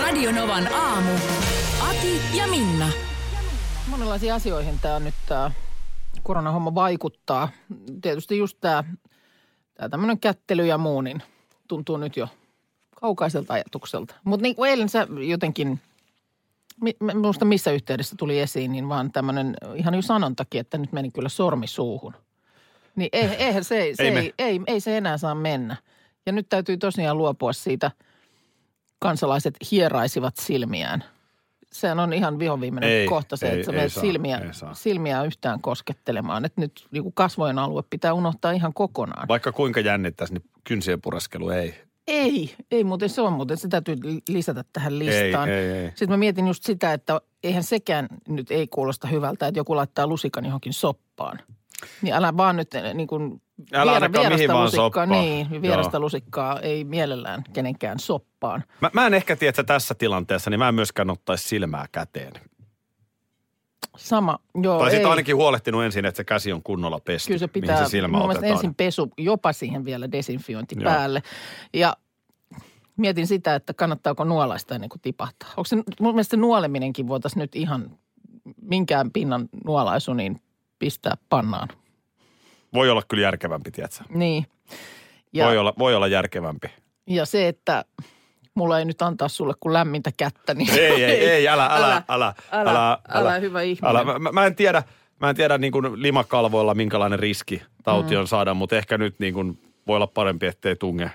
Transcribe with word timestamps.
Radionovan 0.00 0.74
aamu. 0.74 1.10
Ati 1.80 2.20
ja 2.36 2.46
Minna. 2.46 2.88
Monenlaisiin 3.88 4.34
asioihin 4.34 4.78
tämä 4.82 5.00
nyt 5.00 5.14
tämä 5.28 5.50
koronahomma 6.22 6.74
vaikuttaa. 6.74 7.48
Tietysti 8.02 8.38
just 8.38 8.58
tämä, 8.60 8.84
tämä 9.74 9.88
tämmöinen 9.88 10.20
kättely 10.20 10.66
ja 10.66 10.78
muu, 10.78 11.00
niin 11.00 11.22
tuntuu 11.68 11.96
nyt 11.96 12.16
jo 12.16 12.28
kaukaiselta 13.00 13.54
ajatukselta. 13.54 14.14
Mutta 14.24 14.42
niin 14.42 14.56
kuin 14.56 14.70
eilen 14.70 14.88
sä 14.88 15.06
jotenkin, 15.28 15.80
minusta 17.00 17.44
missä 17.44 17.70
yhteydessä 17.70 18.14
tuli 18.18 18.40
esiin, 18.40 18.72
niin 18.72 18.88
vaan 18.88 19.12
tämmöinen 19.12 19.56
ihan 19.74 19.94
jo 19.94 20.02
sanontakin, 20.02 20.60
että 20.60 20.78
nyt 20.78 20.92
meni 20.92 21.10
kyllä 21.10 21.28
sormi 21.28 21.66
suuhun. 21.66 22.14
Niin 22.96 23.08
ei, 23.12 23.24
eihän 23.24 23.64
se, 23.64 23.90
se 23.94 24.02
Ei 24.02 24.08
ei, 24.08 24.16
ei, 24.16 24.34
ei, 24.38 24.60
ei 24.66 24.80
se 24.80 24.96
enää 24.96 25.18
saa 25.18 25.34
mennä. 25.34 25.76
Ja 26.26 26.32
nyt 26.32 26.48
täytyy 26.48 26.76
tosiaan 26.76 27.18
luopua 27.18 27.52
siitä, 27.52 27.90
kansalaiset 28.98 29.54
hieraisivat 29.70 30.36
silmiään. 30.36 31.04
Sehän 31.72 32.00
on 32.00 32.12
ihan 32.12 32.38
vihoviimeinen 32.38 32.90
Ei, 32.90 33.06
kohta 33.06 33.36
se, 33.36 33.48
ei, 33.48 33.60
että 33.60 33.72
sä 33.72 33.82
ei 33.82 33.90
saa, 33.90 34.00
silmiä, 34.00 34.38
ei 34.38 34.54
saa. 34.54 34.74
silmiä 34.74 35.24
yhtään 35.24 35.60
koskettelemaan. 35.60 36.44
Että 36.44 36.60
nyt 36.60 36.86
niin 36.90 37.12
kasvojen 37.14 37.58
alue 37.58 37.82
pitää 37.90 38.12
unohtaa 38.12 38.52
ihan 38.52 38.74
kokonaan. 38.74 39.28
Vaikka 39.28 39.52
kuinka 39.52 39.80
jännittäisi, 39.80 40.32
niin 40.34 40.44
kynsien 40.64 41.00
pureskelu 41.00 41.48
ei. 41.50 41.74
Ei, 42.06 42.56
ei 42.70 42.84
muuten 42.84 43.08
se 43.08 43.20
on 43.20 43.32
muuten. 43.32 43.56
Se 43.56 43.68
täytyy 43.68 43.96
li- 44.02 44.22
lisätä 44.28 44.64
tähän 44.72 44.98
listaan. 44.98 45.48
ei, 45.48 45.70
ei. 45.70 45.88
Sitten 45.88 46.10
mä 46.10 46.16
mietin 46.16 46.46
just 46.46 46.64
sitä, 46.64 46.92
että 46.92 47.20
eihän 47.42 47.62
sekään 47.62 48.08
nyt 48.28 48.50
ei 48.50 48.66
kuulosta 48.66 49.08
hyvältä, 49.08 49.46
että 49.46 49.58
joku 49.60 49.76
laittaa 49.76 50.06
lusikan 50.06 50.44
johonkin 50.44 50.72
soppaan. 50.72 51.38
Niin 52.02 52.14
älä 52.14 52.36
vaan 52.36 52.56
nyt 52.56 52.74
eh, 52.74 52.94
niin 52.94 53.06
kuin 53.06 53.42
Älä 53.72 54.08
mihin 54.30 54.48
vaan 54.48 54.64
lusikkaa, 54.64 55.06
niin, 55.06 55.62
vierasta 55.62 55.96
Joo. 55.96 56.04
lusikkaa 56.04 56.60
ei 56.60 56.84
mielellään 56.84 57.44
kenenkään 57.52 57.98
soppaan. 57.98 58.64
Mä, 58.80 58.90
mä 58.92 59.06
en 59.06 59.14
ehkä 59.14 59.36
tiedä, 59.36 59.50
että 59.50 59.64
tässä 59.64 59.94
tilanteessa, 59.94 60.50
niin 60.50 60.58
mä 60.58 60.68
en 60.68 60.74
myöskään 60.74 61.10
ottaisi 61.10 61.48
silmää 61.48 61.86
käteen. 61.92 62.32
Sama, 63.96 64.38
joo, 64.62 64.78
tai 64.78 64.90
sitten 64.90 65.10
ainakin 65.10 65.36
huolehtinut 65.36 65.84
ensin, 65.84 66.04
että 66.04 66.16
se 66.16 66.24
käsi 66.24 66.52
on 66.52 66.62
kunnolla 66.62 67.00
pesty, 67.00 67.26
Kyllä 67.26 67.38
se 67.38 67.48
pitää, 67.48 67.74
mihin 67.74 67.86
se 67.86 67.90
silmä 67.90 68.18
mun 68.18 68.30
otetaan. 68.30 68.52
ensin 68.52 68.74
pesu, 68.74 69.10
jopa 69.18 69.52
siihen 69.52 69.84
vielä 69.84 70.12
desinfiointi 70.12 70.74
Joo. 70.78 70.92
päälle. 70.92 71.22
Ja 71.74 71.96
mietin 72.96 73.26
sitä, 73.26 73.54
että 73.54 73.74
kannattaako 73.74 74.24
nuolaista 74.24 74.74
ennen 74.74 74.90
kuin 74.90 75.00
tipahtaa. 75.00 75.48
Onko 75.50 75.64
se, 75.64 75.76
mun 75.76 76.14
mielestä 76.14 76.30
se 76.30 76.36
nuoleminenkin 76.36 77.08
voitaisiin 77.08 77.40
nyt 77.40 77.56
ihan 77.56 77.90
minkään 78.62 79.10
pinnan 79.10 79.48
nuolaisu, 79.64 80.14
niin 80.14 80.40
pistää 80.78 81.16
pannaan. 81.28 81.68
Voi 82.74 82.90
olla 82.90 83.02
kyllä 83.08 83.22
järkevämpi, 83.22 83.70
tiedätkö? 83.70 84.04
Niin. 84.08 84.46
Ja, 85.32 85.46
voi, 85.46 85.58
olla, 85.58 85.74
voi 85.78 85.94
olla 85.94 86.06
järkevämpi. 86.06 86.68
ja 87.06 87.26
se, 87.26 87.48
että 87.48 87.84
mulla 88.54 88.78
ei 88.78 88.84
nyt 88.84 89.02
antaa 89.02 89.28
sulle 89.28 89.54
kuin 89.60 89.72
lämmintä 89.72 90.10
kättä, 90.16 90.54
niin 90.54 90.70
Ei, 90.78 91.04
ei, 91.04 91.28
ei, 91.30 91.48
älä, 91.54 91.66
älä, 91.66 91.86
älä, 91.86 92.02
älä, 92.08 92.34
älä, 92.52 92.70
älä, 92.70 92.98
älä, 93.08 93.38
hyvä 93.38 93.62
ihminen. 93.62 93.90
älä. 93.90 94.04
Mä, 94.04 94.18
mä- 94.18 94.32
mä 94.32 94.46
en 94.46 94.54
tiedä, 94.56 94.82
mä 95.20 95.30
en 95.30 95.36
tiedä 95.36 95.58
niin 95.58 95.72
kuin 95.72 96.02
limakalvoilla 96.02 96.74
minkälainen 96.74 97.18
riski 97.18 97.62
tauti 97.82 98.14
Mm. 98.14 98.20
on 98.20 98.28
saada, 98.28 98.54
mutta 98.54 98.76
ehkä 98.76 98.98
nyt 98.98 99.18
niin 99.18 99.34
kuin 99.34 99.58
voi 99.86 99.96
olla 99.96 100.06
parempi, 100.06 100.46
ettei 100.46 100.76
tunge 100.76 101.10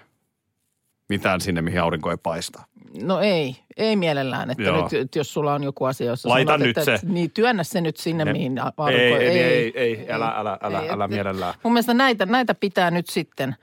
mitään 1.12 1.42
sinne, 1.42 1.62
mihin 1.62 1.82
aurinko 1.82 2.12
ei 2.12 2.18
paista. 2.18 2.62
No 3.04 3.20
ei, 3.20 3.56
ei 3.78 3.96
mielellään, 3.96 4.52
että 4.52 4.64
Joo. 4.64 4.84
nyt, 4.84 4.94
että 4.94 5.20
jos 5.20 5.34
sulla 5.34 5.54
on 5.54 5.64
joku 5.64 5.86
asia, 5.86 6.08
jossa 6.08 6.30
Laita 6.30 6.52
sanot, 6.52 6.68
nyt 6.68 6.78
että, 6.78 6.98
se. 6.98 7.08
Niin, 7.08 7.32
työnnä 7.32 7.64
se 7.64 7.82
nyt 7.82 7.98
sinne, 7.98 8.26
Ne- 8.26 8.34
mihin 8.34 8.58
Ei, 8.58 8.64
aurinko 8.78 9.18
ei, 9.18 9.40
ei, 9.40 9.72
ei, 9.76 10.12
älä, 10.12 10.34
älä, 10.36 10.58
älä, 10.62 10.82
Ei, 10.82 10.90
älä 10.90 11.08
mielellään. 11.08 11.54
Mun 11.64 11.74
mielestä 11.74 11.94
näitä, 11.94 12.26
näitä 12.26 12.56
pitää 12.56 12.92
nyt 12.92 13.10
sitten, 13.10 13.56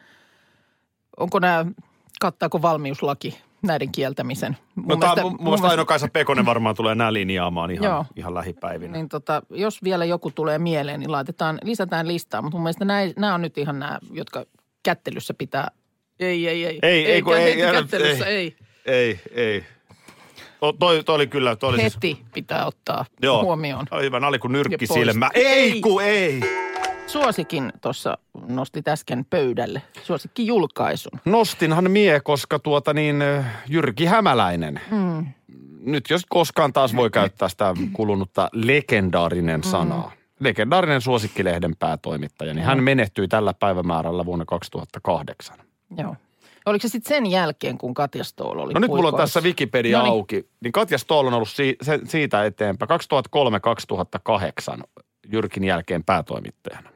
onko 1.17 1.39
nämä, 1.39 1.67
kattaako 2.21 2.63
valmiuslaki 2.63 3.39
näiden 3.63 3.93
kieltämisen? 3.93 4.57
No 4.87 4.97
tää, 4.97 5.15
mun, 5.23 5.33
mun 5.33 5.45
mielestä 5.45 5.69
Aino-Kaisa 5.69 6.09
Pekonen 6.13 6.47
varmaan 6.47 6.77
tulee 6.77 6.95
nämä 6.95 7.13
linjaamaan 7.13 7.71
ihan, 7.71 7.85
Joo. 7.85 8.05
ihan 8.17 8.35
lähipäivinä. 8.35 8.93
Niin 8.93 9.09
tota, 9.09 9.43
jos 9.51 9.83
vielä 9.85 10.05
joku 10.05 10.31
tulee 10.31 10.59
mieleen, 10.59 11.01
niin 11.01 11.13
laitetaan, 11.13 11.59
lisätään 11.63 12.09
listaa. 12.09 12.43
Mutta 12.43 12.57
mun 12.57 12.63
mielestä 12.63 12.85
nämä, 12.85 13.01
nämä 13.17 13.35
on 13.35 13.43
nyt 13.43 13.59
ihan 13.59 13.79
nämä, 13.79 13.99
jotka 14.13 14.45
kättelyssä 14.83 15.35
pitää, 15.35 15.71
ei, 16.21 16.49
ei, 16.49 16.65
ei. 16.67 16.79
Ei, 16.83 17.07
ei, 17.07 17.23
kun 17.23 17.37
ei, 17.37 17.63
ei, 17.63 17.63
ei. 17.63 18.23
ei. 18.27 18.57
Ei, 18.87 19.21
ei. 19.35 19.65
O, 20.61 20.73
toi, 20.73 21.05
toi 21.05 21.15
oli 21.15 21.27
kyllä, 21.27 21.57
toi 21.57 21.69
oli 21.71 21.81
siis, 21.81 21.95
Heti 21.95 22.19
pitää 22.35 22.67
ottaa 22.67 23.05
joo. 23.23 23.43
huomioon. 23.43 23.87
Toi 23.91 24.03
Hyvä, 24.03 24.21
nää 24.21 24.29
oli 24.29 24.39
kuin 24.39 24.53
nyrkki 24.53 24.85
Ja 24.85 24.89
pois. 24.89 25.01
silmä. 25.07 25.31
Ei. 25.35 25.47
Ei, 25.47 25.81
ku 25.81 25.99
ei. 26.01 26.41
Suosikin 27.07 27.73
tuossa 27.81 28.19
nosti 28.49 28.83
äsken 28.89 29.25
pöydälle, 29.31 29.83
suosikki 30.03 30.47
julkaisun. 30.47 31.21
Nostinhan 31.25 31.91
mie, 31.91 32.21
koska 32.21 32.59
tuota 32.59 32.95
niin, 32.95 33.17
Jyrki 33.69 34.05
Hämäläinen. 34.07 34.81
Mm. 34.91 35.27
Nyt 35.81 36.11
jos 36.11 36.23
koskaan 36.29 36.73
taas 36.73 36.97
voi 36.97 37.11
käyttää 37.11 37.49
sitä 37.49 37.75
kulunutta 37.93 38.49
legendaarinen 38.53 39.61
Mm. 39.61 39.71
sanaa. 39.71 40.13
Legendaarinen 40.41 41.01
suosikkilehden 41.01 41.77
päätoimittaja, 41.77 42.55
niin 42.55 42.65
hän 42.65 42.83
menehtyi 42.83 43.29
tällä 43.29 43.55
päivämäärällä 43.55 44.25
vuonna 44.25 44.45
2008. 44.45 45.59
Joo. 45.97 46.17
Oliko 46.67 46.83
se 46.83 46.89
sitten 46.89 47.09
sen 47.09 47.27
jälkeen, 47.27 47.79
kun 47.79 47.95
Katja 47.95 48.25
Stoll 48.25 48.59
oli 48.59 48.75
No 48.75 48.81
nyt 48.81 48.91
mulla 48.91 49.09
on 49.09 49.15
tässä 49.17 49.41
Wikipedia 49.41 49.99
Noniin. 49.99 50.13
auki. 50.13 50.49
Niin 50.61 50.73
Katja 50.73 50.99
Stoll 50.99 51.27
on 51.27 51.35
ollut 51.35 51.49
si- 51.49 51.77
se, 51.83 52.01
siitä 52.05 52.45
eteenpäin 52.45 52.89
2003-2008 52.89 54.83
Jyrkin 55.33 55.65
jälkeen 55.65 56.05
päätoimittajana. 56.05 56.91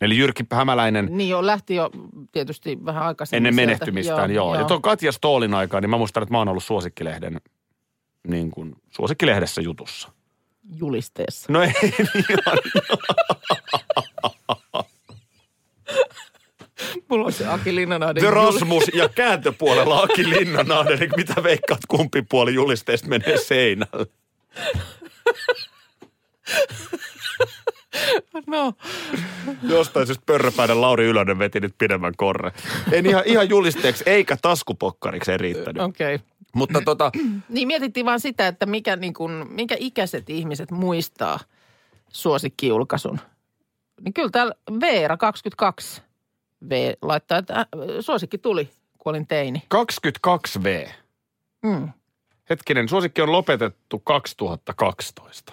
Eli 0.00 0.16
Jyrki 0.18 0.44
Hämäläinen 0.52 1.08
Niin 1.10 1.28
jo, 1.30 1.46
lähti 1.46 1.74
jo 1.74 1.90
tietysti 2.32 2.78
vähän 2.84 3.02
aikaisemmin 3.02 3.46
ennen 3.46 3.54
sieltä. 3.54 3.66
menehtymistään, 3.66 4.30
joo. 4.34 4.54
joo. 4.54 4.62
Ja 4.62 4.68
tuon 4.68 4.82
Katja 4.82 5.12
Stoolin 5.12 5.54
aikaan, 5.54 5.82
niin 5.82 5.90
mä 5.90 5.98
muistan, 5.98 6.22
että 6.22 6.32
mä 6.34 6.38
oon 6.38 6.48
ollut 6.48 6.64
suosikkilehden, 6.64 7.40
niin 8.28 8.50
kuin, 8.50 8.74
suosikkilehdessä 8.90 9.60
jutussa. 9.62 10.08
Julisteessa. 10.76 11.52
No 11.52 11.62
ei 11.62 11.72
niin 11.82 11.94
ihan. 12.30 12.58
Mulla 17.14 17.26
on 17.26 17.32
se 17.32 17.46
Aki 17.46 17.74
Linnanaiden 17.74 18.22
The 18.22 18.30
Rasmus 18.30 18.84
ja 18.94 19.08
kääntöpuolella 19.08 20.02
Aki 20.02 20.30
Linnanainen. 20.30 20.98
Niin 20.98 21.10
mitä 21.16 21.42
veikkaat, 21.42 21.80
kumpi 21.88 22.22
puoli 22.22 22.54
julisteesta 22.54 23.08
menee 23.08 23.36
seinälle? 23.36 24.06
No, 28.46 28.72
Jostain 29.62 30.06
syystä 30.06 30.22
pörröpäinen 30.26 30.80
Lauri 30.80 31.04
Ylönen 31.04 31.38
veti 31.38 31.60
nyt 31.60 31.74
pidemmän 31.78 32.12
korre. 32.16 32.52
En 32.92 33.06
ihan, 33.06 33.22
ihan 33.26 33.48
julisteeksi 33.48 34.04
eikä 34.06 34.36
taskupokkariksi 34.42 35.32
ei 35.32 35.38
riittänyt. 35.38 35.82
okei. 35.82 36.14
Okay. 36.14 36.26
Mutta 36.54 36.82
tota, 36.84 37.12
Niin 37.48 37.68
mietittiin 37.68 38.06
vaan 38.06 38.20
sitä, 38.20 38.46
että 38.48 38.66
mikä, 38.66 38.96
niin 38.96 39.14
kun, 39.14 39.46
minkä 39.50 39.76
ikäiset 39.78 40.30
ihmiset 40.30 40.70
muistaa 40.70 41.40
suosikkijulkaisun. 42.08 43.20
Niin 44.00 44.14
kyllä 44.14 44.30
täällä 44.30 44.54
Veera 44.80 45.16
22 45.16 46.02
V 46.70 46.92
laittaa, 47.02 47.38
että 47.38 47.54
äh, 47.58 47.66
suosikki 48.00 48.38
tuli, 48.38 48.68
kun 48.98 49.10
olin 49.10 49.26
teini. 49.26 49.62
22V. 49.74 50.88
Mm. 51.62 51.88
Hetkinen, 52.50 52.88
suosikki 52.88 53.22
on 53.22 53.32
lopetettu 53.32 53.98
2012. 53.98 55.52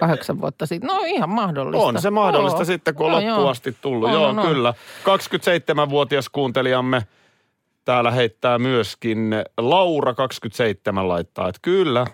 Kahdeksan 0.00 0.40
vuotta 0.40 0.66
sitten. 0.66 0.88
No 0.88 1.02
ihan 1.06 1.30
mahdollista. 1.30 1.86
On 1.86 2.00
se 2.02 2.10
mahdollista 2.10 2.58
Joo. 2.58 2.64
sitten, 2.64 2.94
kun 2.94 3.06
on 3.06 3.12
Joo, 3.12 3.20
loppuun 3.20 3.42
joo. 3.42 3.48
asti 3.50 3.76
tullut. 3.82 4.08
On, 4.08 4.14
Joo, 4.14 4.28
on, 4.28 4.38
on. 4.38 4.46
kyllä. 4.46 4.74
27-vuotias 5.02 6.28
kuuntelijamme 6.28 7.02
täällä 7.84 8.10
heittää 8.10 8.58
myöskin 8.58 9.34
Laura 9.58 10.14
27 10.14 11.08
laittaa, 11.08 11.48
että 11.48 11.58
kyllä, 11.62 12.06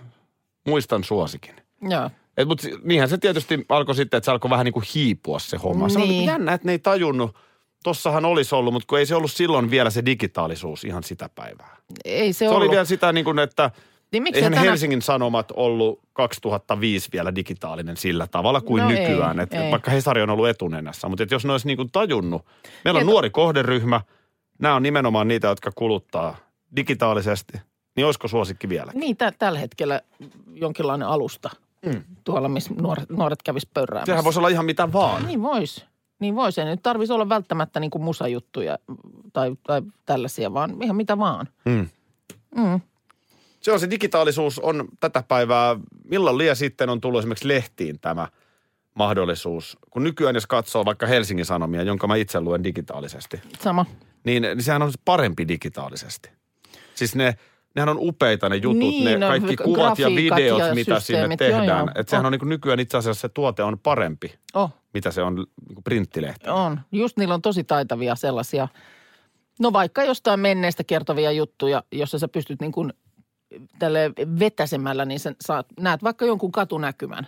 muistan 0.67 1.05
suosikin. 1.05 1.55
Joo. 1.83 2.11
Et, 2.37 2.49
mutta 2.49 2.69
niinhän 2.85 3.09
se 3.09 3.19
tietysti 3.19 3.65
alkoi 3.69 3.95
sitten, 3.95 4.19
että 4.19 4.25
se 4.25 4.31
alkoi 4.31 4.51
vähän 4.51 4.65
niin 4.65 4.73
kuin 4.73 4.85
hiipua 4.95 5.39
se 5.39 5.57
homma. 5.57 5.89
Se 5.89 5.99
on 5.99 6.09
Niin. 6.09 6.25
jännä, 6.27 6.53
että 6.53 6.67
ne 6.69 6.73
ei 6.73 6.79
tajunnut. 6.79 7.37
Tossahan 7.85 8.25
olisi 8.25 8.55
ollut, 8.55 8.73
mutta 8.73 8.87
kun 8.87 8.99
ei 8.99 9.07
se 9.07 9.15
ollut 9.15 9.33
silloin 9.33 9.71
vielä 9.71 9.91
se 9.91 10.05
digitaalisuus 10.07 10.85
ihan 10.85 11.03
sitä 11.05 11.29
päivää. 11.35 11.77
Ei 12.05 12.33
se, 12.33 12.39
Se 12.39 12.49
ollut. 12.49 12.63
oli 12.63 12.71
vielä 12.71 12.85
sitä 12.85 13.13
niin 13.13 13.25
kuin, 13.25 13.39
että 13.39 13.71
niin 14.13 14.23
miksi 14.23 14.39
eihän 14.39 14.53
tänä... 14.53 14.65
Helsingin 14.65 15.03
Sanomat 15.03 15.53
ollut 15.57 16.01
2005 16.13 17.09
vielä 17.13 17.35
digitaalinen 17.35 17.97
sillä 17.97 18.27
tavalla 18.27 18.61
kuin 18.61 18.83
No 18.83 18.89
nykyään. 18.89 19.39
ei, 19.39 19.43
että 19.43 19.63
ei. 19.65 19.71
Vaikka 19.71 19.91
Hesari 19.91 20.23
on 20.23 20.31
ollut 20.31 20.49
etunenässä. 20.49 21.09
Mutta 21.09 21.23
että 21.23 21.35
jos 21.35 21.45
ne 21.45 21.53
olisi 21.53 21.67
niin 21.67 21.77
kuin 21.77 21.91
tajunnut. 21.93 22.45
Meillä 22.85 22.99
on 22.99 23.03
Tieto- 23.03 23.11
nuori 23.11 23.31
kohderyhmä. 23.31 24.01
Nämä 24.59 24.75
on 24.75 24.83
nimenomaan 24.83 25.29
niitä, 25.29 25.49
jotka 25.49 25.73
kuluttaa 25.75 26.37
digitaalisesti, 26.77 27.59
niin 27.97 28.05
olisiko 28.07 28.29
suosikki 28.29 28.69
vielä? 28.69 28.93
Niin, 28.95 29.17
tä- 29.17 29.33
tällä 29.39 29.59
hetkellä 29.59 30.01
jonkinlainen 30.55 31.09
alusta 31.09 31.51
mm. 31.91 32.03
tuolla, 32.25 32.49
missä 32.49 32.75
nuoret, 32.81 33.11
nuoret 33.11 33.43
kävis 33.43 33.67
pörräämässä. 33.67 34.13
Sehän 34.13 34.25
voisi 34.25 34.39
olla 34.39 34.49
ihan 34.49 34.65
mitä 34.65 34.93
vaan. 34.93 35.27
Niin 35.27 35.43
vois. 35.43 35.85
Niin 36.21 36.35
vois. 36.35 36.59
Ei 36.59 36.65
nyt 36.65 36.83
tarvitsisi 36.83 37.13
olla 37.13 37.29
välttämättä 37.29 37.81
niin 37.81 37.91
kuin 37.91 38.03
musajuttuja 38.03 38.79
tai, 39.33 39.57
tai 39.67 39.83
tällaisia, 40.05 40.55
vaan 40.55 40.83
ihan 40.83 40.97
mitä 40.97 41.19
vaan. 41.19 41.49
Mm. 41.65 41.89
Mm. 42.57 42.81
Se 43.61 43.73
on 43.73 43.81
se 43.81 43.91
digitaalisuus 43.91 44.59
on 44.59 44.89
tätä 45.01 45.23
päivää. 45.29 45.77
Milloin 46.05 46.39
liian 46.39 46.57
sitten 46.57 46.89
on 46.89 47.01
tullut 47.01 47.19
esimerkiksi 47.19 47.49
lehtiin 47.49 48.01
tämä 48.01 48.29
mahdollisuus? 48.95 49.79
Kun 49.91 50.05
nykyään 50.05 50.35
jos 50.35 50.47
katsoo 50.47 50.85
vaikka 50.85 51.07
Helsingin 51.07 51.47
Sanomia, 51.47 51.83
jonka 51.83 52.07
mä 52.07 52.17
itse 52.17 52.41
luen 52.41 52.65
digitaalisesti, 52.65 53.41
Sama. 53.61 53.87
niin, 54.25 54.43
niin 54.43 54.63
sehän 54.63 54.83
on 54.83 54.93
parempi 55.05 55.49
digitaalisesti. 55.49 56.31
Siis 56.95 57.15
ne, 57.15 57.35
nehän 57.77 57.89
on 57.89 57.97
upeita 58.01 58.49
ne 58.49 58.57
jutut, 58.57 58.79
Niin, 58.79 59.05
ne 59.05 59.17
no, 59.19 59.27
kaikki 59.27 59.57
kuvat 59.57 59.99
ja 59.99 60.09
videot, 60.09 60.59
ja 60.61 60.75
mitä 60.75 61.01
sinne 61.01 61.21
joo, 61.21 61.37
tehdään. 61.37 61.67
joo. 61.67 61.89
Että 61.95 62.11
sehän 62.11 62.25
Oh. 62.25 62.27
on 62.27 62.33
niin 62.39 62.49
nykyään 62.49 62.81
itse 62.81 62.97
asiassa 62.97 63.21
se 63.21 63.29
tuote 63.29 63.63
on 63.63 63.79
parempi, 63.79 64.35
Oh, 64.55 64.71
mitä 64.95 65.11
se 65.11 65.23
on 65.23 65.35
niin 65.35 65.47
printtilehti. 65.85 66.51
on. 66.51 66.81
Just 66.93 67.17
niillä 67.17 67.35
on 67.35 67.43
tosi 67.43 67.65
taitavia 67.65 68.15
sellaisia, 68.15 68.69
no 69.61 69.73
vaikka 69.73 70.05
jostain 70.05 70.41
menneestä 70.41 70.85
kertovia 70.85 71.33
juttuja, 71.33 71.83
jossa 71.93 72.19
sä 72.19 72.29
pystyt 72.29 72.61
niin 72.61 72.73
kuin 72.73 72.93
tälle 73.79 74.13
vetäsemällä, 74.39 75.05
niin 75.05 75.21
sä 75.21 75.35
saat, 75.41 75.67
näet 75.81 76.03
vaikka 76.03 76.25
jonkun 76.27 76.53
katunäkymän, 76.53 77.27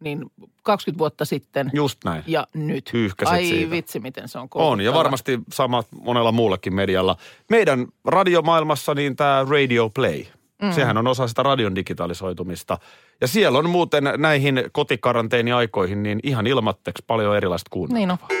niin 0.00 0.30
20 0.62 0.98
vuotta 0.98 1.24
sitten 1.24 1.70
Just 1.72 2.04
näin. 2.04 2.22
ja 2.26 2.46
nyt. 2.54 2.88
Pyyhkäset 2.92 3.34
Ai 3.34 3.46
siitä. 3.46 3.70
vitsi, 3.70 4.00
miten 4.00 4.28
se 4.28 4.38
on 4.38 4.48
On, 4.54 4.80
ja 4.80 4.94
varmasti 4.94 5.38
sama 5.52 5.84
monella 6.00 6.32
muullakin 6.32 6.74
medialla. 6.74 7.16
Meidän 7.50 7.86
radiomaailmassa 8.04 8.94
niin 8.94 9.16
tämä 9.16 9.46
Radio 9.48 9.90
Play, 9.94 10.24
mm. 10.62 10.72
sehän 10.72 10.96
on 10.96 11.06
osa 11.06 11.28
sitä 11.28 11.42
radion 11.42 11.74
digitalisoitumista. 11.74 12.78
Ja 13.20 13.28
siellä 13.28 13.58
on 13.58 13.70
muuten 13.70 14.04
näihin 14.16 14.64
kotikaranteeniaikoihin 14.72 16.02
niin 16.02 16.20
ihan 16.22 16.46
ilmatteeksi 16.46 17.04
paljon 17.06 17.36
erilaista 17.36 17.68
kuunneltavaa. 17.70 18.28
Niin 18.28 18.38
no. 18.38 18.40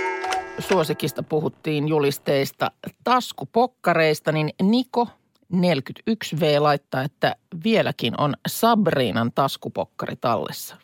Suosikista 0.58 1.22
puhuttiin 1.22 1.88
julisteista 1.88 2.70
taskupokkareista, 3.04 4.32
niin 4.32 4.50
Niko 4.62 5.08
41V 5.54 6.60
laittaa, 6.60 7.02
että 7.02 7.36
vieläkin 7.64 8.20
on 8.20 8.34
Sabriinan 8.48 9.32
taskupokkari 9.34 10.16
tallessa. 10.16 10.76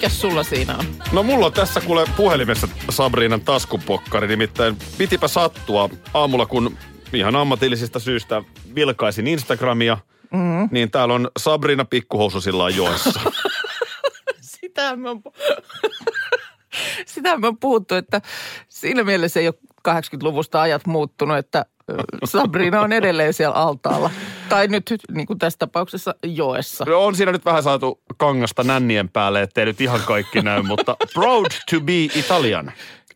Mikäs 0.00 0.20
sulla 0.20 0.42
siinä 0.42 0.76
on? 0.76 0.84
No 1.12 1.22
mulla 1.22 1.46
on 1.46 1.52
tässä 1.52 1.80
kuule 1.80 2.04
puhelimessa 2.16 2.68
Sabriinan 2.90 3.40
taskupokkari, 3.40 4.28
nimittäin 4.28 4.76
pitipä 4.98 5.28
sattua 5.28 5.90
aamulla, 6.14 6.46
kun 6.46 6.76
ihan 7.12 7.36
ammatillisista 7.36 7.98
syistä 7.98 8.42
vilkaisin 8.74 9.26
Instagramia, 9.26 9.98
mm. 10.32 10.68
niin 10.70 10.90
täällä 10.90 11.14
on 11.14 11.30
Sabrina 11.38 11.84
pikkuhoususillaan 11.84 12.76
joessa. 12.76 13.20
Sitä 14.40 14.96
me 14.96 15.10
on, 15.10 15.22
sitä 17.14 17.38
me 17.38 17.46
on 17.46 17.58
puhuttu, 17.58 17.94
että 17.94 18.20
siinä 18.68 19.04
mielessä 19.04 19.40
ei 19.40 19.46
ole 19.48 19.54
80-luvusta 19.88 20.60
ajat 20.60 20.86
muuttunut, 20.86 21.36
että 21.36 21.66
Sabrina 22.24 22.80
on 22.80 22.92
edelleen 22.92 23.34
siellä 23.34 23.54
altaalla. 23.56 24.10
Tai 24.48 24.68
nyt 24.68 24.94
niin 25.12 25.26
kuin 25.26 25.38
tässä 25.38 25.58
tapauksessa 25.58 26.14
joessa. 26.24 26.84
No 26.88 27.04
on 27.04 27.14
siinä 27.14 27.32
nyt 27.32 27.44
vähän 27.44 27.62
saatu 27.62 28.00
kangasta 28.16 28.64
nännien 28.64 29.08
päälle, 29.08 29.42
ettei 29.42 29.64
nyt 29.64 29.80
ihan 29.80 30.00
kaikki 30.06 30.42
näy, 30.42 30.62
mutta 30.62 30.96
proud 31.14 31.46
to 31.70 31.80
be 31.80 31.92
Italian. 32.04 32.72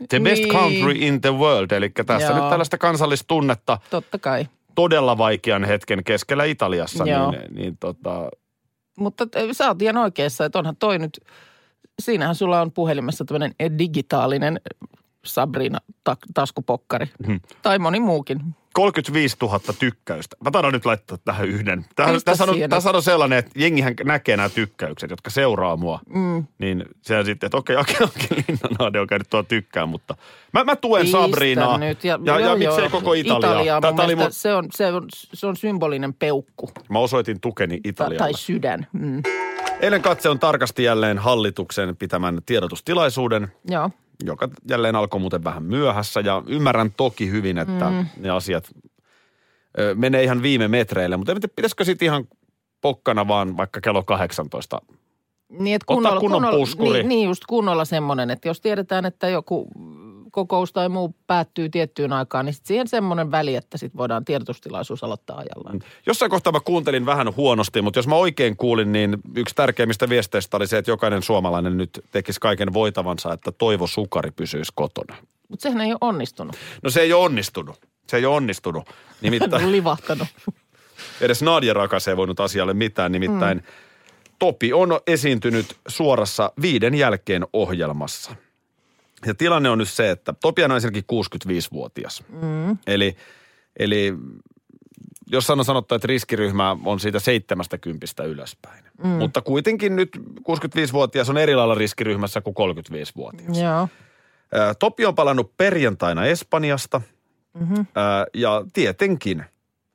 The 0.09 0.21
best 0.21 0.43
Niin. 0.43 0.53
country 0.53 0.93
in 0.97 1.21
the 1.21 1.35
world. 1.35 1.71
Eli 1.71 1.91
tässä 1.91 2.29
Joo. 2.29 2.39
nyt 2.41 2.49
tällaista 2.51 2.79
kansallistunnetta 2.79 3.79
Totta 3.91 4.19
kai. 4.19 4.47
todella 4.75 5.19
vaikean 5.19 5.65
hetken 5.65 6.05
keskellä 6.05 6.45
Italiassa. 6.45 7.05
Joo. 7.05 7.31
Niin, 7.31 7.55
niin 7.55 7.77
tota, 7.81 8.29
Mutta 8.99 9.27
sä 9.53 9.69
oot 9.69 9.83
ihan 9.83 9.97
oikeassa, 9.97 10.45
että 10.45 10.59
onhan 10.59 10.77
toi 10.77 10.99
nyt, 10.99 11.21
siinähän 12.03 12.35
sulla 12.35 12.61
on 12.61 12.73
puhelimessa 12.73 13.25
tämmöinen 13.25 13.55
digitaalinen 13.79 14.61
Sabrina 15.25 15.79
ta- 16.05 16.17
taskupokkari. 16.35 17.07
Mhm. 17.27 17.37
Tai 17.63 17.79
moni 17.79 18.01
muukin. 18.01 18.41
35 18.73 19.37
000 19.43 19.61
tykkäystä. 19.79 20.37
Mä 20.45 20.51
taidan 20.51 20.73
nyt 20.73 20.87
laittaa 20.87 21.19
tähän 21.25 21.49
yhden. 21.49 21.85
Tähän, 21.97 22.21
tässä, 22.25 22.45
on, 22.45 22.57
tässä 22.71 22.91
on 22.91 23.03
sellainen, 23.03 23.39
että 23.39 23.51
jengihän 23.57 23.95
näkee 24.05 24.37
nämä 24.37 24.49
tykkäykset, 24.49 25.11
jotka 25.11 25.31
seuraa 25.31 25.77
mua. 25.77 26.01
Mm. 26.15 26.45
Niin 26.59 26.85
se 27.03 27.19
on 27.19 27.25
sitten, 27.25 27.47
että 27.47 27.57
okei, 27.57 27.77
Ake 27.77 27.95
Linnanaade 28.49 29.01
on 29.01 29.07
käynyt 29.07 29.31
tuo 29.31 29.43
tykkään, 29.43 29.89
mutta 29.89 30.17
mä, 30.53 30.65
mä 30.65 30.77
tuen 30.77 31.03
Pistä 31.03 31.19
Sabrinaa. 31.21 31.79
Nyt. 31.79 32.05
Ja, 32.05 32.19
ja, 32.25 32.41
ja 32.41 32.57
miksei 32.57 32.89
koko 32.91 33.13
Italiaa. 33.13 33.53
Italia, 33.53 33.81
Tää- 33.81 33.93
mun 33.93 34.01
mun- 34.25 34.27
se, 34.33 34.55
on, 34.55 34.67
se, 34.75 34.87
on, 34.93 35.07
se 35.11 35.47
on 35.47 35.57
symbolinen 35.57 36.15
peukku. 36.15 36.71
Mä 36.89 36.99
osoitin 36.99 37.41
tukeni 37.41 37.77
Ta- 37.77 37.89
Italialle. 37.89 38.19
tai 38.19 38.35
sydän. 38.35 38.87
Mm. 38.93 39.23
Eilen 39.81 40.03
katse 40.03 40.29
on 40.29 40.39
tarkasti 40.39 40.83
jälleen 40.85 41.19
hallituksen 41.19 41.97
pitämän 41.97 42.39
tiedotustilaisuuden, 42.47 43.49
Joo. 43.69 43.91
Joka 44.25 44.49
jälleen 44.69 44.97
alkoi 44.97 45.21
muuten 45.21 45.45
vähän 45.45 45.63
myöhässä. 45.63 46.21
Ja 46.21 46.43
ymmärrän 46.47 46.93
toki 46.97 47.31
hyvin, 47.31 47.59
että 47.59 47.91
mm. 47.91 48.07
ne 48.21 48.31
asiat 48.31 48.71
ö, 49.79 49.95
menee 49.95 50.23
ihan 50.23 50.43
viime 50.43 50.69
metreille. 50.69 51.17
Mutta 51.17 51.33
en 51.33 51.41
tiedä, 51.41 51.53
pitäisikö 51.57 51.85
sitten 51.85 52.07
ihan 52.07 52.25
pokkana 52.81 53.29
vaan 53.29 53.57
vaikka 53.57 53.81
kello 53.81 54.03
18 54.03 54.81
Niin, 55.59 55.75
että 55.75 55.85
Ottaa 55.89 55.97
kunnolla, 55.97 56.21
kunnon 56.21 56.37
kunnolla, 56.37 56.59
puskuri. 56.59 56.93
niin, 56.93 57.09
niin, 57.09 57.29
just 57.29 57.43
kunnolla 57.49 57.85
semmoinen, 57.85 58.31
että 58.31 58.49
jos 58.49 58.61
tiedetään, 58.61 59.05
että 59.05 59.29
joku 59.29 59.69
kokous 60.35 60.73
tai 60.73 60.89
muu 60.89 61.15
päättyy 61.27 61.69
tiettyyn 61.69 62.13
aikaan, 62.13 62.47
niin 62.47 62.55
sit 62.55 62.67
siihen 62.67 62.89
semmoinen 62.89 63.31
väli, 63.31 63.57
että 63.57 63.79
sitten 63.79 63.99
voidaan 63.99 64.25
tiedotustilaisuus 64.25 65.05
aloittaa 65.05 65.37
ajallaan. 65.37 65.81
Jossain 66.07 66.31
kohtaa 66.31 66.53
mä 66.53 66.61
kuuntelin 66.61 67.07
vähän 67.07 67.37
huonosti, 67.37 67.83
mutta 67.83 67.99
jos 67.99 68.09
mä 68.09 68.15
oikein 68.15 68.57
kuulin, 68.57 68.93
niin 68.93 69.19
yksi 69.37 69.55
tärkeimmistä 69.55 70.09
viesteistä 70.09 70.57
oli 70.57 70.67
se, 70.67 70.79
että 70.79 70.91
jokainen 70.91 71.23
suomalainen 71.23 71.77
nyt 71.77 72.05
tekisi 72.11 72.41
kaiken 72.41 72.73
voitavansa, 72.73 73.33
että 73.33 73.53
Toivo 73.53 73.87
Sukari 73.87 74.31
pysyisi 74.31 74.73
kotona. 74.75 75.17
Mutta 75.49 75.63
sehän 75.63 75.81
ei 75.81 75.93
ole 75.93 75.99
onnistunut. 76.01 76.57
No 76.83 76.91
se 76.91 77.01
ei 77.01 77.13
ole 77.13 77.25
onnistunut. 77.25 77.77
Se 78.07 78.17
ei 78.17 78.27
ole 78.27 78.37
onnistunut. 78.37 78.85
Nimittäin 79.21 79.65
on 79.65 79.73
livahtanut. 79.73 80.29
edes 81.21 81.43
Nadia 81.43 81.75
Rakas 81.75 82.09
ei 82.09 82.17
voinut 82.17 82.41
asialle 82.41 82.75
mitään. 82.75 83.13
Nimittäin 83.13 83.59
mm. 83.59 83.65
Topi 84.39 84.73
on 84.73 85.01
esiintynyt 85.07 85.77
suorassa 85.89 86.53
viiden 86.63 86.95
jälkeen 86.95 87.47
ohjelmassa. 87.53 88.37
Ja 89.27 89.35
tilanne 89.35 89.71
on 89.71 89.79
nyt 89.79 89.89
se, 89.89 90.11
että 90.11 90.33
Topi 90.33 90.65
on 90.65 90.73
ensinnäkin 90.73 91.05
65-vuotias. 91.13 92.25
Mm. 92.29 92.79
Eli, 92.87 93.17
eli 93.79 94.15
jos 95.27 95.47
sanon 95.47 95.65
sanottu, 95.65 95.95
että 95.95 96.07
riskiryhmä 96.07 96.77
on 96.85 97.01
siitä 97.01 97.21
70 97.21 98.25
ylöspäin. 98.25 98.85
Mm. 99.05 99.09
Mutta 99.09 99.41
kuitenkin 99.43 99.97
nyt 99.97 100.17
65-vuotias 100.41 101.31
on 101.31 101.39
eri 101.39 101.55
lailla 101.55 101.75
riskiryhmässä 101.75 102.41
kuin 102.41 102.55
35-vuotias. 102.57 103.59
Joo. 103.59 103.89
Topi 104.79 105.07
on 105.07 105.15
palannut 105.15 105.57
perjantaina 105.57 106.27
Espanjasta. 106.27 107.01
Mm-hmm. 107.55 107.87
Ja 108.35 108.65
tietenkin 108.73 109.45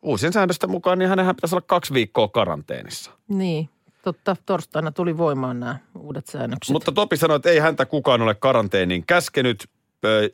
uusien 0.02 0.34
säännösten 0.34 0.72
mukaan 0.72 1.00
niin 1.00 1.10
hänenhän 1.10 1.36
pitäisi 1.36 1.56
olla 1.56 1.66
kaksi 1.68 1.94
viikkoa 1.94 2.28
karanteenissa. 2.28 3.12
Niin. 3.28 3.70
Totta, 4.04 4.36
torstaina 4.46 4.92
tuli 4.92 5.18
voimaan 5.18 5.60
nämä 5.60 5.78
uudet 6.00 6.28
säännökset. 6.28 6.74
Mutta 6.74 6.92
Topi 6.92 7.18
sanoi, 7.18 7.36
että 7.36 7.50
ei 7.50 7.60
häntä 7.60 7.86
kukaan 7.86 8.22
ole 8.22 8.36
karanteeniin 8.36 9.04
käskenyt. 9.08 9.68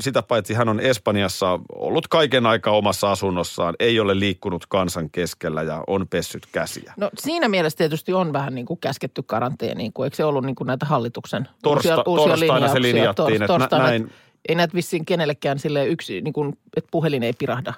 Sitä 0.01 0.21
paitsi 0.21 0.53
hän 0.53 0.69
on 0.69 0.79
Espanjassa 0.79 1.59
ollut 1.75 2.07
kaiken 2.07 2.45
aikaa 2.45 2.73
omassa 2.77 3.11
asunnossaan, 3.11 3.75
ei 3.79 3.99
ole 3.99 4.19
liikkunut 4.19 4.65
kansan 4.69 5.09
keskellä 5.09 5.63
ja 5.63 5.83
on 5.87 6.07
pessyt 6.07 6.45
käsiä. 6.51 6.93
No 6.97 7.09
siinä 7.19 7.47
mielessä 7.47 7.77
tietysti 7.77 8.13
on 8.13 8.33
vähän 8.33 8.55
niin 8.55 8.65
kuin 8.65 8.79
käsketty 8.79 9.23
karanteeniin, 9.23 9.93
kun 9.93 10.05
eikö 10.05 10.15
se 10.15 10.25
ollut 10.25 10.45
niin 10.45 10.55
kuin 10.55 10.67
näitä 10.67 10.85
hallituksen 10.85 11.47
Torsta- 11.67 12.03
torstaina 12.03 12.67
se 12.73 12.81
linjattiin, 12.81 13.41
että 13.43 13.57
nä- 13.57 13.67
näin- 13.83 14.11
Ei 14.49 14.55
näitä 14.55 14.73
vissiin 14.73 15.05
kenellekään 15.05 15.59
sille 15.59 15.87
yksi, 15.87 16.21
niin 16.21 16.33
kuin, 16.33 16.57
että 16.77 16.87
puhelin 16.91 17.23
ei 17.23 17.33
pirahda, 17.33 17.73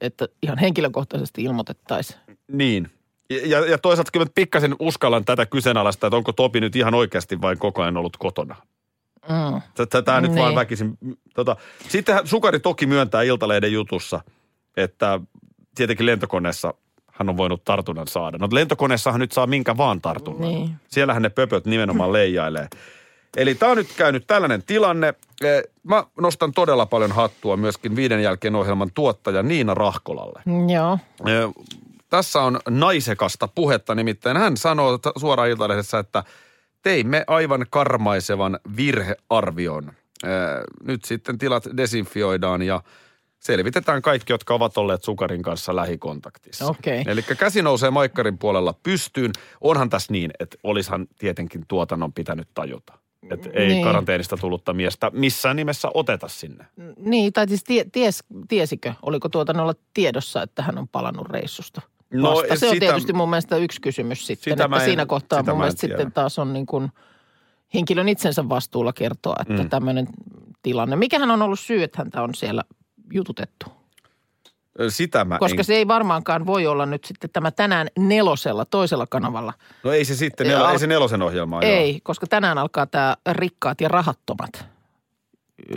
että 0.00 0.28
ihan 0.42 0.58
henkilökohtaisesti 0.58 1.42
ilmoitettaisiin. 1.44 2.18
Niin. 2.52 2.90
Ja, 3.30 3.66
ja- 3.66 3.78
toisaalta 3.78 4.10
kyllä 4.10 4.26
pikkasen 4.34 4.76
uskallan 4.78 5.24
tätä 5.24 5.46
kyseenalaista, 5.46 6.06
että 6.06 6.16
onko 6.16 6.32
Topi 6.32 6.60
nyt 6.60 6.76
ihan 6.76 6.94
oikeasti 6.94 7.40
vain 7.40 7.58
koko 7.58 7.82
ajan 7.82 7.96
ollut 7.96 8.16
kotona. 8.16 8.56
Mm. 9.28 9.60
Tämä 10.04 10.20
nyt 10.20 10.30
Niin. 10.30 10.42
vaan 10.42 10.54
väkisin. 10.54 10.98
Tota. 11.34 11.56
Sitten 11.88 12.26
Sukari 12.26 12.60
toki 12.60 12.86
myöntää 12.86 13.22
Iltalehden 13.22 13.72
jutussa, 13.72 14.20
että 14.76 15.20
tietenkin 15.74 16.06
lentokoneessa 16.06 16.74
hän 17.12 17.28
on 17.28 17.36
voinut 17.36 17.64
tartunnan 17.64 18.06
saada. 18.08 18.38
No 18.38 18.48
lentokoneessahan 18.50 19.20
nyt 19.20 19.32
saa 19.32 19.46
minkä 19.46 19.76
vaan 19.76 20.00
tartunnan. 20.00 20.48
Niin. 20.48 20.70
Siellähän 20.88 21.22
ne 21.22 21.28
pöpöt 21.28 21.66
nimenomaan 21.66 22.12
leijailee. 22.12 22.68
Eli 23.36 23.54
tämä 23.54 23.72
on 23.72 23.76
nyt 23.78 23.92
käynyt 23.96 24.26
tällainen 24.26 24.62
tilanne. 24.62 25.14
Eh, 25.44 25.62
Mä 25.82 26.04
nostan 26.20 26.52
todella 26.52 26.86
paljon 26.86 27.12
hattua 27.12 27.56
myöskin 27.56 27.96
viiden 27.96 28.22
jälkeen 28.22 28.54
ohjelman 28.54 28.90
tuottaja 28.94 29.42
Niina 29.42 29.74
Rahkolalle. 29.74 30.42
Joo. 30.72 30.98
Tässä 32.08 32.40
on 32.40 32.60
naisekasta 32.68 33.48
puhetta, 33.48 33.94
nimittäin 33.94 34.36
hän 34.36 34.56
sanoo 34.56 34.98
suoraan 35.16 35.48
Iltalehdessä, 35.48 35.98
että 35.98 36.24
teimme 36.82 37.24
aivan 37.26 37.66
karmaisevan 37.70 38.58
virhearvion. 38.76 39.92
Nyt 40.84 41.04
sitten 41.04 41.38
tilat 41.38 41.64
desinfioidaan 41.76 42.62
ja 42.62 42.82
selvitetään 43.38 44.02
kaikki, 44.02 44.32
jotka 44.32 44.54
ovat 44.54 44.78
olleet 44.78 45.04
sukarin 45.04 45.42
kanssa 45.42 45.76
lähikontaktissa. 45.76 46.66
Okei. 46.66 47.04
Eli 47.06 47.22
käsi 47.22 47.62
nousee 47.62 47.90
maikkarin 47.90 48.38
puolella 48.38 48.74
pystyyn. 48.82 49.32
Onhan 49.60 49.90
tässä 49.90 50.12
niin, 50.12 50.30
että 50.38 50.56
olisihan 50.62 51.06
tietenkin 51.18 51.64
tuotannon 51.68 52.12
pitänyt 52.12 52.48
tajuta. 52.54 52.98
Että 53.30 53.50
ei 53.52 53.68
Niin. 53.68 53.84
karanteenista 53.84 54.36
tullutta 54.36 54.72
miestä 54.72 55.10
missään 55.14 55.56
nimessä 55.56 55.88
oteta 55.94 56.28
sinne. 56.28 56.66
Niin, 56.98 57.32
tai 57.32 57.48
siis 57.48 57.64
tie, 57.64 57.84
ties, 57.92 58.24
tiesikö, 58.48 58.94
oliko 59.02 59.28
tuotannolla 59.28 59.74
tiedossa, 59.94 60.42
että 60.42 60.62
hän 60.62 60.78
on 60.78 60.88
palannut 60.88 61.30
reissusta? 61.30 61.80
No, 62.12 62.30
Vasta. 62.34 62.56
Se 62.56 62.66
on 62.68 62.74
sitä- 62.74 62.86
tietysti 62.86 63.12
mun 63.12 63.30
mielestä 63.30 63.56
yksi 63.56 63.80
kysymys 63.80 64.26
sitten, 64.26 64.52
Sitä 64.52 64.64
että 64.64 64.76
en- 64.76 64.84
siinä 64.84 65.06
kohtaa 65.06 65.42
mun 65.42 65.56
mielestä 65.58 65.80
tiedä. 65.80 65.94
sitten 65.94 66.12
taas 66.12 66.38
on 66.38 66.52
niin 66.52 66.66
kuin 66.66 66.88
henkilön 67.74 68.08
itsensä 68.08 68.48
vastuulla 68.48 68.92
kertoa, 68.92 69.36
että 69.40 69.62
mm. 69.62 69.68
tämmöinen 69.68 70.06
tilanne. 70.62 70.96
Mikähän 70.96 71.30
on 71.30 71.42
ollut 71.42 71.60
syy, 71.60 71.82
että 71.82 71.98
häntä 71.98 72.22
on 72.22 72.34
siellä 72.34 72.62
jututettu? 73.12 73.66
Sitä 74.88 75.24
mä 75.24 75.38
Koska 75.38 75.58
en... 75.60 75.64
se 75.64 75.74
ei 75.74 75.88
varmaankaan 75.88 76.46
voi 76.46 76.66
olla 76.66 76.86
nyt 76.86 77.04
sitten 77.04 77.30
tämä 77.30 77.50
tänään 77.50 77.88
nelosella 77.98 78.64
toisella 78.64 79.06
kanavalla. 79.06 79.52
No 79.84 79.92
ei 79.92 80.04
se 80.04 80.14
sitten, 80.14 80.46
nel... 80.46 80.60
al- 80.64 80.72
ei 80.72 80.78
se 80.78 80.86
nelosen 80.86 81.22
ohjelmaa. 81.22 81.62
joo. 81.62 81.72
Ei, 81.72 82.00
koska 82.02 82.26
tänään 82.26 82.58
alkaa 82.58 82.86
tämä 82.86 83.16
rikkaat 83.32 83.80
ja 83.80 83.88
rahattomat, 83.88 84.64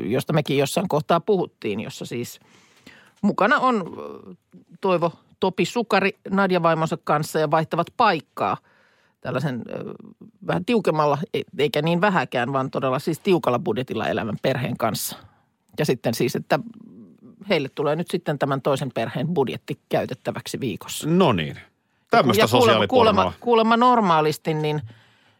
josta 0.03 0.33
mekin 0.33 0.57
jossain 0.57 0.87
kohtaa 0.89 1.19
puhuttiin, 1.19 1.79
jossa 1.79 2.05
siis 2.05 2.39
mukana 3.21 3.57
on 3.59 3.83
Toivo 4.81 5.11
Topi 5.39 5.65
Sukari 5.65 6.19
Nadja 6.29 6.63
vaimonsa 6.63 6.97
kanssa 7.03 7.39
ja 7.39 7.51
vaihtavat 7.51 7.87
paikkaa 7.97 8.57
tällaisen 9.21 9.61
vähän 10.47 10.65
tiukemmalla, 10.65 11.17
e- 11.33 11.41
eikä 11.57 11.81
niin 11.81 12.01
vähäkään, 12.01 12.53
vaan 12.53 12.71
todella 12.71 12.99
siis 12.99 13.19
tiukalla 13.19 13.59
budjetilla 13.59 14.07
elävän 14.07 14.37
perheen 14.41 14.77
kanssa. 14.77 15.17
Ja 15.79 15.85
sitten 15.85 16.13
siis, 16.13 16.35
että 16.35 16.59
heille 17.49 17.69
tulee 17.69 17.95
nyt 17.95 18.07
sitten 18.11 18.39
tämän 18.39 18.61
toisen 18.61 18.91
perheen 18.93 19.27
budjetti 19.27 19.79
käytettäväksi 19.89 20.59
viikossa. 20.59 21.09
No 21.09 21.33
niin. 21.33 21.59
Tämmöistä 22.11 22.43
Ja 22.43 22.47
kuulemma, 22.47 22.87
kuulemma, 22.87 23.33
kuulemma 23.39 23.77
normaalisti, 23.77 24.53
niin 24.53 24.81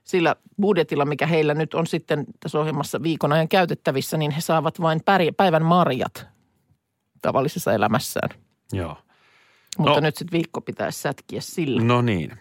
sillä 0.04 0.36
budjetilla, 0.62 1.06
mikä 1.06 1.28
heillä 1.28 1.54
nyt 1.54 1.74
on 1.74 1.88
sitten 1.88 2.26
tässä 2.40 2.60
ohjelmassa 2.60 3.04
viikon 3.04 3.32
ajan 3.32 3.48
käytettävissä, 3.48 4.18
niin 4.18 4.32
he 4.32 4.42
saavat 4.42 4.82
vain 4.82 5.02
päivän 5.38 5.66
marjat 5.66 6.28
tavallisessa 7.22 7.74
elämässään. 7.74 8.30
Joo. 8.74 8.98
Mutta 9.80 9.94
No. 9.94 10.00
nyt 10.00 10.16
sitten 10.16 10.38
viikko 10.38 10.62
pitäisi 10.62 11.02
sätkiä 11.02 11.42
sillä. 11.42 11.82
No 11.84 12.02
niin. 12.02 12.32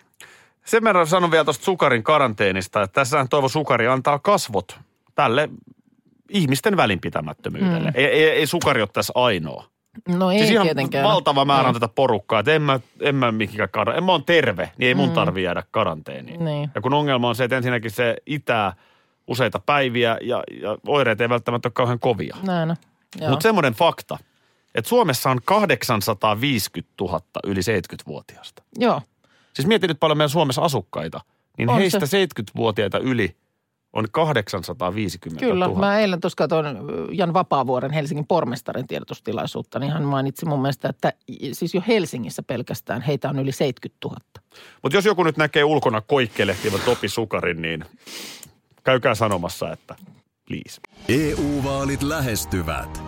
Sen 0.65 0.85
verran 0.85 1.07
sanon 1.07 1.31
vielä 1.31 1.45
tuosta 1.45 1.65
Sukarin 1.65 2.03
karanteenista, 2.03 2.83
että 2.83 2.95
tässähän 2.95 3.29
Toivo 3.29 3.49
Sukari 3.49 3.89
antaa 3.89 4.19
kasvot 4.19 4.79
tälle 5.15 5.49
ihmisten 6.31 6.77
välinpitämättömyydelle. 6.77 7.91
Mm. 7.91 7.95
Ei, 7.97 8.05
ei, 8.05 8.25
ei 8.31 8.47
Sukari 8.47 8.81
ole 8.83 8.89
tässä 8.93 9.13
ainoa. 9.17 9.65
No 10.09 10.31
ei 10.31 10.39
siis 10.39 10.51
ihan 10.51 10.67
tietenkään. 10.67 11.05
valtava 11.05 11.45
määrä 11.45 11.69
No. 11.69 11.73
tätä 11.73 11.89
porukkaa, 11.89 12.41
että 12.41 12.53
en 12.55 12.63
mä, 12.63 12.81
en 13.01 13.15
mä 13.15 13.33
mikään 13.33 13.69
kar- 13.77 13.97
en 13.97 14.05
mä 14.05 14.13
oon 14.13 14.25
terve, 14.25 14.71
niin 14.79 14.89
ei 14.89 14.95
mun 14.95 15.09
mm. 15.09 15.15
tarvi 15.15 15.43
jäädä 15.43 15.63
karanteeniin. 15.71 16.45
Niin. 16.45 16.71
Ja 16.75 16.81
kun 16.81 16.95
ongelma 16.95 17.29
on 17.29 17.35
se, 17.35 17.45
että 17.45 17.57
ensinnäkin 17.57 17.91
se 17.91 18.17
itää 18.27 18.73
useita 19.29 19.59
päiviä 19.67 20.19
ja, 20.21 20.43
ja 20.63 20.79
oireet 20.87 21.21
ei 21.21 21.29
välttämättä 21.29 21.67
ole 21.67 21.73
kauhean 21.73 21.99
kovia. 21.99 22.37
Näin. 22.43 22.69
Mutta 23.29 23.43
semmoinen 23.43 23.73
fakta, 23.73 24.19
että 24.75 24.89
Suomessa 24.89 25.31
on 25.31 25.39
850 25.45 26.93
000 27.01 27.21
yli 27.45 27.61
70-vuotiaasta. 27.61 28.63
Joo. 28.79 29.03
Siis 29.55 29.69
mieti 29.69 29.87
nyt 29.87 30.01
paljon 30.01 30.19
meidän 30.19 30.31
Suomessa 30.31 30.63
asukkaita, 30.63 31.21
niin 31.59 31.71
On 31.71 31.77
heistä 31.77 32.07
se. 32.07 32.25
70-vuotiaita 32.25 32.99
yli 32.99 33.37
on 33.93 34.07
850 34.11 35.47
Kyllä, 35.47 35.67
000. 35.67 35.79
mä 35.79 35.99
eilen 36.01 36.21
tuossa 36.21 36.37
katsoin 36.37 36.67
Jan 37.13 37.35
Vapaavuoren 37.35 37.91
Helsingin 37.91 38.27
pormestarin 38.27 38.87
tiedotustilaisuutta, 38.87 39.79
niin 39.79 39.93
hän 39.93 40.03
mainitsi 40.03 40.47
mun 40.47 40.63
mielestä, 40.63 40.89
että 40.89 41.13
siis 41.53 41.75
jo 41.75 41.83
Helsingissä 41.89 42.43
pelkästään 42.43 43.03
heitä 43.03 43.29
on 43.29 43.39
yli 43.39 43.53
70 43.53 44.09
000. 44.09 44.19
Mutta 44.83 44.97
jos 44.97 45.05
joku 45.05 45.23
nyt 45.23 45.37
näkee 45.37 45.65
ulkona 45.65 46.01
koikkelehtivän 46.01 46.81
Topi 46.85 47.09
Sukarin, 47.09 47.63
niin 47.63 47.85
käykää 48.85 49.15
sanomassa, 49.15 49.73
että 49.73 49.95
please. 50.49 50.81
EU-vaalit 51.09 52.03
lähestyvät. 52.03 53.08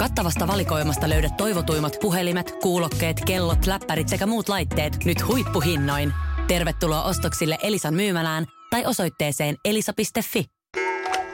Kattavasta 0.00 0.46
valikoimasta 0.46 1.08
löydät 1.08 1.36
toivotuimmat 1.36 1.96
puhelimet, 2.00 2.54
kuulokkeet, 2.62 3.20
kellot, 3.26 3.66
läppärit 3.66 4.08
sekä 4.08 4.26
muut 4.26 4.48
laitteet 4.48 5.04
nyt 5.04 5.26
huippuhinnoin. 5.28 6.12
Tervetuloa 6.48 7.02
ostoksille 7.02 7.58
Elisan 7.62 7.94
myymälään 7.94 8.46
tai 8.70 8.86
osoitteeseen 8.86 9.56
elisa.fi. 9.64 10.44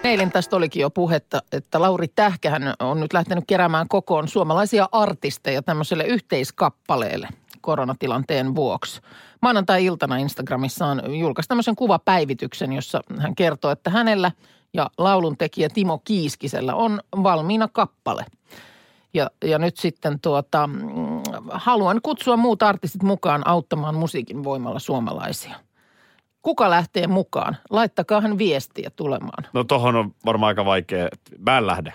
Eilen 0.04 0.32
tästä 0.32 0.56
olikin 0.56 0.80
jo 0.80 0.90
puhetta, 0.90 1.42
että 1.52 1.80
Lauri 1.80 2.08
Tähkähän 2.08 2.74
on 2.78 3.00
nyt 3.00 3.12
lähtenyt 3.12 3.44
keräämään 3.46 3.88
kokoon 3.88 4.28
suomalaisia 4.28 4.88
artisteja 4.92 5.62
tämmöiselle 5.62 6.04
yhteiskappaleelle 6.04 7.28
koronatilanteen 7.60 8.54
vuoksi. 8.54 9.00
Maanantai-iltana 9.42 10.16
Instagramissaan 10.16 11.18
julkaisi 11.18 11.48
tämmöisen 11.48 11.76
kuvapäivityksen, 11.76 12.72
jossa 12.72 13.00
hän 13.18 13.34
kertoo, 13.34 13.70
että 13.70 13.90
hänellä 13.90 14.32
ja 14.74 14.90
lauluntekijä 14.98 15.68
Timo 15.68 15.98
Kiiskisellä 15.98 16.74
on 16.74 17.00
valmiina 17.22 17.68
kappale. 17.72 18.24
Ja, 19.16 19.30
ja 19.44 19.58
nyt 19.58 19.76
sitten 19.76 20.20
tuota, 20.20 20.66
mm, 20.66 21.22
haluan 21.50 22.00
kutsua 22.02 22.36
muut 22.36 22.62
artistit 22.62 23.02
mukaan 23.02 23.46
auttamaan 23.46 23.94
musiikin 23.94 24.44
voimalla 24.44 24.78
suomalaisia. 24.78 25.54
Kuka 26.42 26.70
lähtee 26.70 27.06
mukaan? 27.06 27.56
Laittakaa 27.70 28.20
hän 28.20 28.38
viestiä 28.38 28.90
tulemaan. 28.96 29.44
No 29.52 29.64
tohon 29.64 29.96
on 29.96 30.14
varmaan 30.26 30.48
aika 30.48 30.64
vaikea. 30.64 31.08
Mä 31.38 31.58
en 31.58 31.66
lähde. 31.66 31.92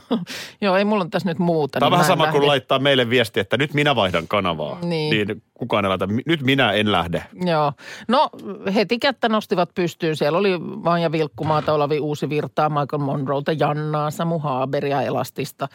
Joo, 0.60 0.76
ei 0.76 0.84
mulla 0.84 1.04
on 1.04 1.10
tässä 1.10 1.28
nyt 1.28 1.38
muuta. 1.38 1.78
Tämä 1.78 1.86
on 1.86 1.92
niin 1.92 1.98
vähän 1.98 2.06
sama 2.06 2.32
kuin 2.32 2.46
laittaa 2.46 2.78
meille 2.78 3.10
viesti, 3.10 3.40
että 3.40 3.56
nyt 3.56 3.74
minä 3.74 3.96
vaihdan 3.96 4.28
kanavaa. 4.28 4.78
Niin. 4.82 5.26
niin 5.28 5.42
kukaan 5.54 5.84
ei 5.84 5.88
laita, 5.88 6.08
nyt 6.26 6.42
minä 6.42 6.72
en 6.72 6.92
lähde. 6.92 7.24
Joo. 7.44 7.72
No 8.08 8.30
heti 8.74 8.98
kättä 8.98 9.28
nostivat 9.28 9.70
pystyyn. 9.74 10.16
Siellä 10.16 10.38
oli 10.38 10.60
Vanja 10.60 11.12
Vilkkumaata, 11.12 11.72
Olavi 11.72 12.00
Uusi 12.00 12.28
Virtaa, 12.28 12.68
Michael 12.68 13.02
Monroeta, 13.02 13.52
Jannaa, 13.52 14.10
Samu 14.10 14.38
Haaberia, 14.38 15.02
Elastista. 15.02 15.68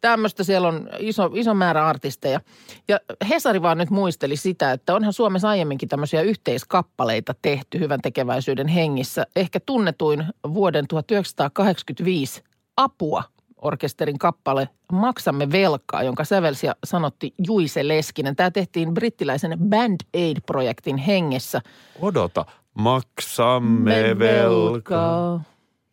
Tämmöistä 0.00 0.44
siellä 0.44 0.68
on 0.68 0.88
iso, 0.98 1.30
iso 1.34 1.54
määrä 1.54 1.86
artisteja. 1.86 2.40
Ja 2.88 2.98
Hesari 3.28 3.62
vaan 3.62 3.78
nyt 3.78 3.90
muisteli 3.90 4.36
sitä, 4.36 4.72
että 4.72 4.94
onhan 4.94 5.12
Suomessa 5.12 5.48
aiemminkin 5.48 5.88
tämmöisiä 5.88 6.22
yhteiskappaleita 6.22 7.34
tehty 7.42 7.78
hyvän 7.78 8.00
tekeväisyyden 8.00 8.68
hengissä. 8.68 9.26
Ehkä 9.36 9.60
tunnetuin 9.60 10.24
vuoden 10.54 10.88
1985 10.88 12.42
Apua 12.76 13.22
orkesterin 13.62 14.18
kappale 14.18 14.68
Maksamme 14.92 15.52
velkaa, 15.52 16.02
jonka 16.02 16.24
sävelsi 16.24 16.66
ja 16.66 16.76
sanotti 16.84 17.34
Juise 17.46 17.88
Leskinen. 17.88 18.36
Tämä 18.36 18.50
tehtiin 18.50 18.94
brittiläisen 18.94 19.58
Band 19.68 20.00
Aid-projektin 20.16 20.96
hengessä. 20.96 21.60
Odota, 22.00 22.46
maksamme 22.74 24.18
velkaa. 24.18 25.42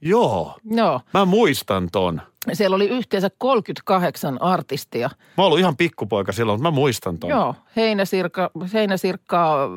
Joo, 0.02 0.58
Joo, 0.72 1.02
mä 1.14 1.26
muistan 1.26 1.90
ton. 1.92 2.22
Siellä 2.54 2.76
oli 2.76 2.88
yhteensä 2.88 3.30
38 3.38 4.42
artistia. 4.42 5.10
Mä 5.38 5.44
oon 5.44 5.60
ihan 5.60 5.78
pikkupoika 5.78 6.32
silloin, 6.32 6.60
mutta 6.60 6.72
mä 6.72 6.76
muistan 6.76 7.18
ton. 7.18 7.30
Joo, 7.30 7.56
Heinäsirkka, 7.76 8.52
Heinäsirkkaa, 8.74 9.68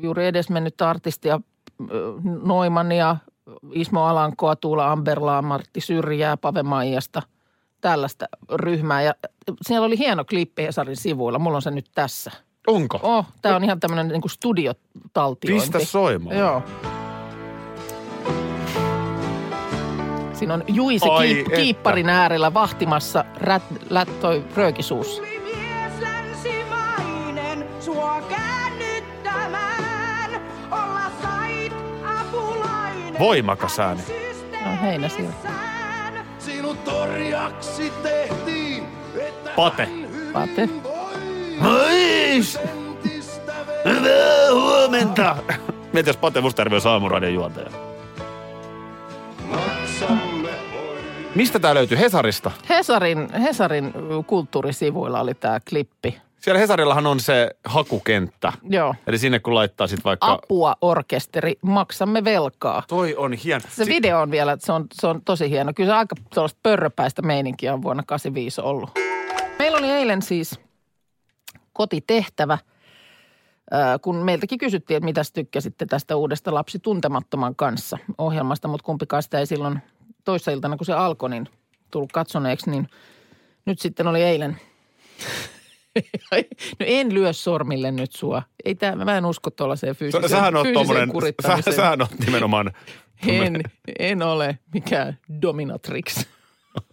juuri 0.00 0.26
edesmennyt 0.26 0.82
artistia, 0.82 1.40
Noimania, 2.42 3.16
Ismo 3.72 4.04
Alankoa, 4.04 4.56
Tuula 4.56 4.92
Amberlaa, 4.92 5.42
Martti 5.42 5.80
Syrjää, 5.80 6.36
Pave 6.36 6.62
Maijasta, 6.62 7.22
tällaista 7.80 8.26
ryhmää. 8.54 9.02
Ja 9.02 9.14
siellä 9.62 9.86
oli 9.86 9.98
hieno 9.98 10.24
klippi 10.24 10.62
Hesarin 10.62 10.96
sivuilla, 10.96 11.38
mulla 11.38 11.56
on 11.56 11.62
se 11.62 11.70
nyt 11.70 11.86
tässä. 11.94 12.30
Onko? 12.66 13.00
Oh, 13.02 13.26
tämä 13.42 13.56
on 13.56 13.64
ihan 13.64 13.80
tämmöinen 13.80 14.08
niin 14.08 14.30
studiotaltiointi. 14.30 15.70
Pistä 15.70 15.84
soimaan. 15.84 16.36
Joo. 16.36 16.62
Siinä 20.38 20.54
on 20.54 20.64
Juisi 20.68 21.08
Ai 21.08 21.26
kiip, 21.26 21.46
että. 21.46 21.56
kiipparin 21.56 22.08
äärellä 22.08 22.54
vahtimassa 22.54 23.24
rät, 23.36 23.62
lät, 23.90 24.20
toi 24.20 24.44
apulainen. 32.20 33.18
Voimakas 33.18 33.78
ääni. 33.78 34.02
No, 34.64 34.70
heinä 34.82 35.08
siellä. 35.08 35.32
Sinut 36.38 36.88
orjaksi 36.88 37.92
tehtiin, 38.02 38.84
että 39.20 39.50
Pate. 39.56 39.88
Pate. 40.32 40.68
Hyvää 43.84 44.52
huomenta. 44.52 45.36
Mietin, 45.92 46.10
jos 46.10 46.16
Pate 46.16 46.40
Mustajärvi 46.40 46.74
on 46.74 46.80
saamuradion 46.80 47.34
juontaja. 47.34 47.88
Mistä 51.38 51.58
tää 51.58 51.74
löytyy? 51.74 51.98
Hesarista. 51.98 52.50
Hesarin, 52.68 53.32
Hesarin 53.32 53.92
kulttuurisivuilla 54.26 55.20
oli 55.20 55.34
tämä 55.34 55.60
klippi. 55.68 56.20
Siellä 56.38 56.58
Hesarillahan 56.58 57.06
on 57.06 57.20
se 57.20 57.50
hakukenttä. 57.64 58.52
Joo. 58.62 58.94
Eli 59.06 59.18
sinne 59.18 59.38
kun 59.38 59.54
laittaa 59.54 59.86
sitten 59.86 60.04
vaikka... 60.04 60.32
Apua 60.32 60.76
orkesteri, 60.80 61.58
maksamme 61.62 62.24
velkaa. 62.24 62.82
Toi 62.88 63.16
on 63.16 63.32
hieno. 63.32 63.64
Se 63.68 63.86
video 63.86 64.20
on 64.20 64.30
vielä, 64.30 64.56
se 64.60 64.72
on, 64.72 64.86
se 64.92 65.06
on 65.06 65.22
tosi 65.24 65.50
hieno. 65.50 65.72
Kyllä 65.74 65.90
se 65.90 65.94
aika 65.94 66.16
tuollaista 66.34 66.60
pörröpäistä 66.62 67.22
meininkiä 67.22 67.74
on 67.74 67.82
vuonna 67.82 68.02
85 68.06 68.60
ollut. 68.60 68.90
Meillä 69.58 69.78
oli 69.78 69.90
eilen 69.90 70.22
siis 70.22 70.60
kotitehtävä, 71.72 72.58
ää, 73.70 73.98
kun 73.98 74.16
meiltäkin 74.16 74.58
kysyttiin, 74.58 74.96
että 74.96 75.04
mitä 75.04 75.22
tykkäsitte 75.32 75.86
tästä 75.86 76.16
uudesta 76.16 76.54
Lapsi 76.54 76.78
tuntemattoman 76.78 77.56
kanssa 77.56 77.98
ohjelmasta, 78.18 78.68
mutta 78.68 78.84
kumpikaan 78.84 79.22
sitä 79.22 79.38
ei 79.38 79.46
silloin 79.46 79.78
toissa 80.28 80.50
iltana, 80.50 80.76
kun 80.76 80.86
se 80.86 80.92
alkoi, 80.92 81.30
niin 81.30 81.48
tullut 81.90 82.12
katsoneeksi, 82.12 82.70
niin 82.70 82.88
nyt 83.66 83.78
sitten 83.78 84.06
oli 84.06 84.22
eilen. 84.22 84.56
no 86.80 86.86
en 86.86 87.14
lyö 87.14 87.32
sormille 87.32 87.90
nyt 87.90 88.12
sua. 88.12 88.42
Ei 88.64 88.74
tää, 88.74 88.96
mä 88.96 89.18
en 89.18 89.26
usko 89.26 89.50
tuollaiseen 89.50 89.96
fyysiseen, 89.96 90.28
Sä, 90.28 90.36
sähän 90.36 90.56
oot 90.56 90.66
fyysiseen 90.66 91.08
tommonen, 91.08 91.34
sä, 91.64 91.72
sähän 91.72 92.00
oot 92.00 92.18
nimenomaan... 92.26 92.72
En, 93.26 93.60
en 93.98 94.22
ole 94.22 94.58
mikään 94.74 95.18
dominatrix. 95.42 96.26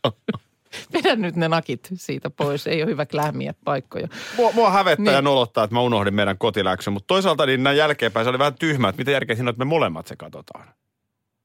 Vedä 0.94 1.16
nyt 1.16 1.36
ne 1.36 1.48
nakit 1.48 1.90
siitä 1.94 2.30
pois. 2.30 2.68
Ei 2.68 2.84
ole 2.84 2.92
hyvä 2.92 3.06
klähmiä 3.06 3.54
paikkoja. 3.64 4.08
Mua, 4.38 4.52
mua 4.52 4.72
hävettää 4.72 5.04
Niin. 5.04 5.14
ja 5.14 5.22
nolottaa, 5.22 5.64
että 5.64 5.74
mä 5.74 5.82
unohdin 5.82 6.14
meidän 6.14 6.38
kotiläksyn, 6.38 6.94
mutta 6.94 7.08
toisaalta 7.08 7.46
niin 7.46 7.64
näin 7.64 7.78
jälkeenpäin 7.78 8.26
se 8.26 8.30
oli 8.30 8.40
vähän 8.40 8.56
tyhmä, 8.60 8.90
että 8.90 9.00
mitä 9.00 9.12
järkeä 9.12 9.36
siinä 9.36 9.50
on, 9.50 9.54
että 9.54 9.66
me 9.66 9.70
molemmat 9.70 10.08
se 10.08 10.16
katsotaan. 10.16 10.68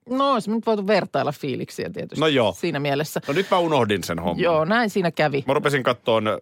No, 0.09 0.33
olisi 0.33 0.51
nyt 0.51 0.67
voitu 0.67 0.87
vertailla 0.87 1.33
fiiliksiä 1.33 1.91
tietysti. 1.91 2.21
No 2.21 2.27
joo. 2.27 2.53
Siinä 2.59 2.81
mielessä. 2.81 3.21
No 3.29 3.35
nyt 3.35 3.47
mä 3.51 3.59
unohdin 3.59 4.05
sen 4.05 4.19
homman. 4.19 4.41
Joo, 4.43 4.65
näin 4.65 4.91
siinä 4.91 5.11
kävi. 5.11 5.45
Mä 5.47 5.55
rupesin 5.55 5.83
kattoon 5.83 6.29
äh, 6.29 6.35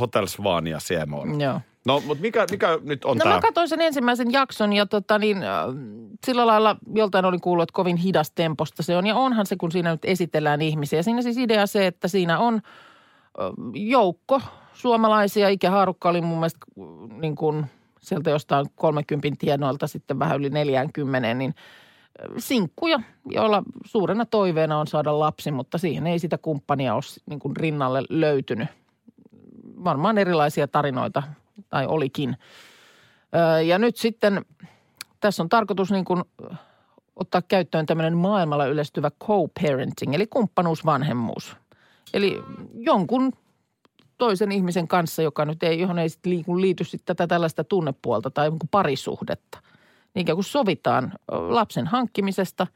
Hotel 0.00 0.26
Svania 0.26 0.80
Siemoon. 0.80 1.40
Joo. 1.40 1.60
No, 1.84 2.00
mutta 2.06 2.22
mikä, 2.22 2.46
mikä 2.50 2.78
nyt 2.82 3.04
on 3.04 3.16
No 3.18 3.24
tää? 3.24 3.34
mä 3.34 3.40
katsoin 3.40 3.68
sen 3.68 3.80
ensimmäisen 3.80 4.32
jakson 4.32 4.72
ja 4.72 4.86
tota 4.86 5.18
niin, 5.18 5.42
äh, 5.42 5.48
sillä 6.26 6.46
lailla 6.46 6.76
joltain 6.94 7.24
olin 7.24 7.40
kuullut, 7.40 7.62
että 7.62 7.72
kovin 7.72 7.96
hidas 7.96 8.30
temposta 8.30 8.82
se 8.82 8.96
on. 8.96 9.06
Ja 9.06 9.14
onhan 9.16 9.46
se, 9.46 9.56
kun 9.56 9.72
siinä 9.72 9.90
nyt 9.90 10.04
esitellään 10.04 10.62
ihmisiä. 10.62 11.02
Siinä 11.02 11.22
siis 11.22 11.36
idea 11.38 11.66
se, 11.66 11.86
että 11.86 12.08
siinä 12.08 12.38
on 12.38 12.54
äh, 12.54 12.60
joukko 13.74 14.40
suomalaisia. 14.72 15.48
Ikähaarukka 15.48 16.08
oli 16.08 16.20
mun 16.20 16.38
mielestä 16.38 16.58
äh, 16.80 17.18
niin 17.18 17.34
kuin 17.36 17.66
sieltä 18.00 18.30
jostain 18.30 18.66
30 18.74 19.36
tienoilta 19.40 19.86
sitten 19.86 20.18
vähän 20.18 20.38
yli 20.38 20.50
40, 20.50 21.34
niin 21.34 21.54
sinkkuja, 22.38 23.00
joilla 23.26 23.62
suurena 23.84 24.26
toiveena 24.26 24.78
on 24.78 24.86
saada 24.86 25.18
lapsi, 25.18 25.50
mutta 25.50 25.78
siihen 25.78 26.06
ei 26.06 26.18
sitä 26.18 26.38
kumppania 26.38 26.94
ole 26.94 27.02
niin 27.26 27.38
kuin 27.38 27.56
rinnalle 27.56 28.02
löytynyt. 28.08 28.68
Varmaan 29.84 30.18
erilaisia 30.18 30.68
tarinoita, 30.68 31.22
tai 31.68 31.86
olikin. 31.86 32.36
Ja 33.66 33.78
nyt 33.78 33.96
sitten 33.96 34.44
tässä 35.20 35.42
on 35.42 35.48
tarkoitus 35.48 35.90
niin 35.90 36.04
kuin 36.04 36.22
ottaa 37.16 37.42
käyttöön 37.42 37.86
tämmöinen 37.86 38.16
maailmalla 38.16 38.66
yleistyvä 38.66 39.10
co-parenting, 39.24 40.14
eli 40.14 40.26
kumppanuusvanhemmuus. 40.26 41.56
Eli 42.14 42.42
jonkun 42.74 43.32
toisen 44.18 44.52
ihmisen 44.52 44.88
kanssa, 44.88 45.22
joka 45.22 45.44
nyt 45.44 45.62
ei, 45.62 45.80
johon 45.80 45.98
ei 45.98 46.08
liiku, 46.24 46.60
liity 46.60 46.84
tätä 47.04 47.26
tällaista 47.26 47.64
tunnepuolta 47.64 48.30
tai 48.30 48.50
parisuhdetta. 48.70 49.58
Niin 50.14 50.22
ikään 50.22 50.36
kuin 50.36 50.44
sovitaan 50.44 51.12
lapsen 51.28 51.86
hankkimisesta 51.86 52.66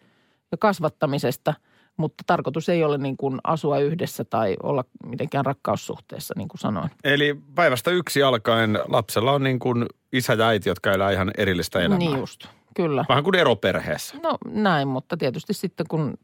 ja 0.53 0.59
kasvattamisesta, 0.59 1.55
mutta 1.97 2.25
tarkoitus 2.27 2.68
ei 2.68 2.85
ole 2.85 2.99
niin 2.99 3.16
kuin 3.16 3.38
asua 3.45 3.79
yhdessä 3.79 4.25
tai 4.25 4.57
olla 4.62 4.85
mitenkään 5.07 5.47
rakkaussuhteessa, 5.47 6.35
niin 6.37 6.49
kuin 6.49 6.59
sanoin. 6.59 6.90
Eli 7.05 7.40
päivästä 7.55 7.90
yksi 7.90 8.23
alkaen 8.23 8.79
lapsella 8.88 9.33
on 9.33 9.42
niin 9.42 9.59
kuin 9.59 9.87
isä 10.12 10.35
ja 10.35 10.47
äiti, 10.47 10.68
jotka 10.68 10.92
elää 10.92 11.11
ihan 11.11 11.31
erillistä 11.38 11.79
elämää. 11.81 11.99
Niin 11.99 12.18
just, 12.18 12.47
kyllä. 12.77 13.05
Vähän 13.09 13.25
kuin 13.25 13.35
eroperheessä. 13.35 14.16
No 14.23 14.38
näin, 14.49 14.88
mutta 14.88 15.16
tietysti 15.16 15.55
sitten 15.55 15.87
kun 15.88 16.14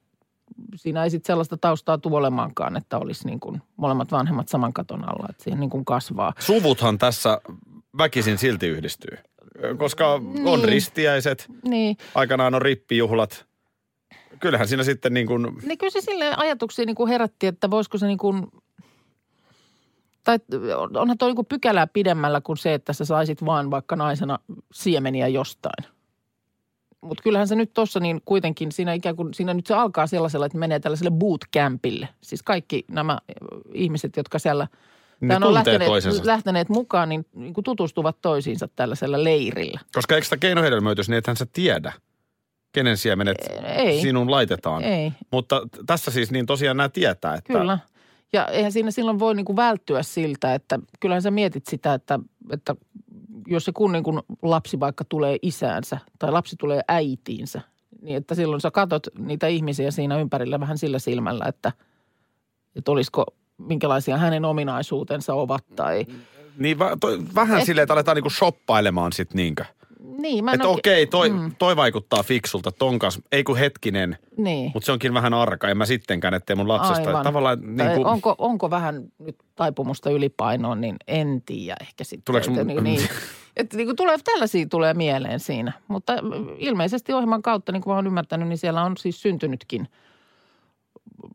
siinä 0.74 1.04
ei 1.04 1.10
sitten 1.10 1.26
sellaista 1.26 1.56
taustaa 1.56 1.98
tule 1.98 2.16
olemaankaan, 2.16 2.76
että 2.76 2.98
olisi 2.98 3.26
niin 3.26 3.40
kuin 3.40 3.62
molemmat 3.76 4.12
vanhemmat 4.12 4.48
saman 4.48 4.72
katon 4.72 5.04
alla, 5.08 5.26
että 5.30 5.44
siihen 5.44 5.60
niin 5.60 5.70
kuin 5.70 5.84
kasvaa. 5.84 6.32
Suvuthan 6.38 6.98
tässä 6.98 7.40
väkisin 7.98 8.38
silti 8.38 8.66
yhdistyy. 8.66 9.18
Koska 9.78 10.12
on 10.14 10.34
Niin. 10.34 10.64
ristiäiset, 10.64 11.46
Niin, 11.64 11.96
aikanaan 12.14 12.54
on 12.54 12.62
rippijuhlat. 12.62 13.46
Kyllähän 14.40 14.68
siinä 14.68 14.82
sitten 14.82 15.14
niin 15.14 15.26
kuin, 15.26 15.46
niin 15.66 15.78
kyllä 15.78 15.90
se 15.90 16.00
silleen 16.00 16.38
ajatuksia 16.38 16.84
niin 16.84 16.96
kuin 16.96 17.08
herätti, 17.08 17.46
että 17.46 17.70
voisiko 17.70 17.98
se 17.98 18.06
niin 18.06 18.18
kuin, 18.18 18.46
tai 20.24 20.38
onhan 20.96 21.18
tuo 21.18 21.28
niin 21.28 21.36
kuin 21.36 21.46
pykälää 21.46 21.86
pidemmällä 21.86 22.40
kuin 22.40 22.56
se, 22.56 22.74
että 22.74 22.92
sä 22.92 23.04
saisit 23.04 23.44
vaan 23.44 23.70
vaikka 23.70 23.96
naisena 23.96 24.38
siemeniä 24.72 25.28
jostain. 25.28 25.84
Mutta 27.00 27.22
kyllähän 27.22 27.48
se 27.48 27.54
nyt 27.54 27.74
tuossa 27.74 28.00
niin 28.00 28.20
kuitenkin, 28.24 28.72
siinä 28.72 28.92
ikään 28.92 29.16
kuin, 29.16 29.34
siinä 29.34 29.54
nyt 29.54 29.66
se 29.66 29.74
alkaa 29.74 30.06
sellaisella, 30.06 30.46
että 30.46 30.58
menee 30.58 30.80
tällaiselle 30.80 31.10
bootcampille. 31.10 32.08
Siis 32.20 32.42
kaikki 32.42 32.84
nämä 32.90 33.18
ihmiset, 33.74 34.16
jotka 34.16 34.38
siellä 34.38 34.66
Ne 35.20 35.34
tuntee 35.34 35.52
lähteneet, 35.54 35.88
toisensa. 35.88 36.26
lähteneet 36.26 36.68
mukaan, 36.68 37.08
niin, 37.08 37.26
niin 37.34 37.54
kuin 37.54 37.64
tutustuvat 37.64 38.16
toisiinsa 38.22 38.68
tällaisella 38.76 39.24
leirillä. 39.24 39.80
koska 39.94 40.14
eikö 40.14 40.24
sitä 40.24 40.36
keinohedelmöitys 40.36 41.08
niin, 41.08 41.18
ethän 41.18 41.36
sä 41.36 41.46
tiedä, 41.52 41.92
kenen 42.72 42.96
siemenet 42.96 43.36
Ei. 43.76 44.00
sinun 44.00 44.30
laitetaan. 44.30 44.84
Ei. 44.84 45.12
Mutta 45.32 45.62
tässä 45.86 46.10
siis 46.10 46.30
niin 46.30 46.46
tosiaan 46.46 46.76
nämä 46.76 46.88
tietää, 46.88 47.34
että 47.34 47.52
Kyllä. 47.52 47.78
Ja 48.32 48.46
eihän 48.46 48.72
siinä 48.72 48.90
silloin 48.90 49.18
voi 49.18 49.34
niin 49.34 49.44
kuin 49.44 49.56
välttyä 49.56 50.02
siltä, 50.02 50.54
että 50.54 50.78
kyllähän 51.00 51.22
sä 51.22 51.30
mietit 51.30 51.66
sitä, 51.66 51.94
että, 51.94 52.18
että 52.50 52.74
jos 53.46 53.64
se 53.64 53.72
kun 53.72 53.92
niin 53.92 54.04
kuin 54.04 54.20
lapsi 54.42 54.80
vaikka 54.80 55.04
tulee 55.04 55.36
isäänsä 55.42 55.98
tai 56.18 56.32
lapsi 56.32 56.56
tulee 56.56 56.80
äitiinsä, 56.88 57.60
niin 58.02 58.16
että 58.16 58.34
silloin 58.34 58.60
sä 58.60 58.70
katot 58.70 59.06
niitä 59.18 59.46
ihmisiä 59.46 59.90
siinä 59.90 60.18
ympärillä 60.18 60.60
vähän 60.60 60.78
sillä 60.78 60.98
silmällä, 60.98 61.44
että, 61.48 61.72
että 62.76 62.90
olisiko, 62.90 63.26
minkälaisia 63.58 64.16
hänen 64.16 64.44
ominaisuutensa 64.44 65.34
ovat 65.34 65.64
tai 65.76 66.06
niin 66.58 66.78
va- 66.78 66.96
to, 67.00 67.08
vähän 67.34 67.58
Et- 67.58 67.64
silleen, 67.64 67.82
että 67.82 67.92
aletaan 67.94 68.14
niinku 68.14 68.30
shoppailemaan 68.30 69.12
sit 69.12 69.34
niinkö. 69.34 69.64
niin. 70.18 70.44
Mä 70.44 70.50
en 70.50 70.54
Että 70.54 70.68
okei, 70.68 71.06
toi, 71.06 71.30
mm. 71.30 71.52
toi 71.58 71.76
vaikuttaa 71.76 72.22
fiksulta, 72.22 72.72
ton 72.72 72.98
kanssa, 72.98 73.20
ei 73.32 73.44
kun 73.44 73.56
hetkinen, 73.56 74.18
Niin. 74.36 74.70
mutta 74.74 74.86
se 74.86 74.92
onkin 74.92 75.14
vähän 75.14 75.34
arka, 75.34 75.68
en 75.68 75.76
mä 75.78 75.86
sittenkään, 75.86 76.34
ettei 76.34 76.56
mun 76.56 76.68
lapsesta. 76.68 77.08
Aivan. 77.08 77.24
Tavallaan 77.24 77.58
niin 77.76 77.90
kuin, 77.94 78.06
onko, 78.06 78.34
onko 78.38 78.70
vähän 78.70 79.02
nyt 79.18 79.36
taipumusta 79.56 80.10
ylipainoon, 80.10 80.80
niin 80.80 80.96
en 81.08 81.42
tiedä 81.46 81.76
ehkä 81.80 82.04
sitten. 82.04 82.24
Tuleeko 82.24 82.50
mun- 82.50 82.66
niin, 82.66 82.84
niin, 82.84 83.00
että 83.56 83.76
niin 83.76 83.86
kuin 83.86 83.96
tulee, 83.96 84.16
tällaisia 84.24 84.66
tulee 84.70 84.94
mieleen 84.94 85.40
siinä. 85.40 85.72
Mutta 85.88 86.12
ilmeisesti 86.58 87.12
ohjelman 87.12 87.42
kautta, 87.42 87.72
niin 87.72 87.82
kuin 87.82 87.92
mä 87.92 87.96
oon 87.96 88.06
ymmärtänyt, 88.06 88.48
niin 88.48 88.58
siellä 88.58 88.82
on 88.82 88.96
siis 88.96 89.22
syntynytkin 89.22 89.88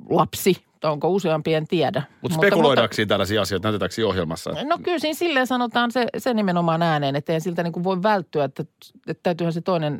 lapsi. 0.09 0.55
Tai 0.84 0.91
onko 0.91 1.10
useampi, 1.10 1.54
en 1.54 1.67
tiedä. 1.67 2.04
mutta 2.22 2.36
spekuloidaanko 2.36 2.93
siinä 2.93 3.10
tällaisia 3.10 3.41
asioita, 3.41 3.67
näytetäänkö 3.67 4.08
ohjelmassa? 4.08 4.52
No 4.63 4.78
kyllä 4.84 5.00
siinä 5.00 5.13
silleen 5.13 5.48
sanotaan 5.48 5.91
se, 5.91 6.08
se 6.17 6.34
nimenomaan 6.34 6.82
ääneen, 6.82 7.15
että 7.15 7.34
ei 7.34 7.41
siltä 7.41 7.63
niin 7.63 7.74
kuin 7.74 7.84
voi 7.84 8.04
välttyä, 8.04 8.43
että, 8.43 8.63
että 9.08 9.24
täytyyhän 9.24 9.54
se 9.54 9.62
toinen, 9.62 10.00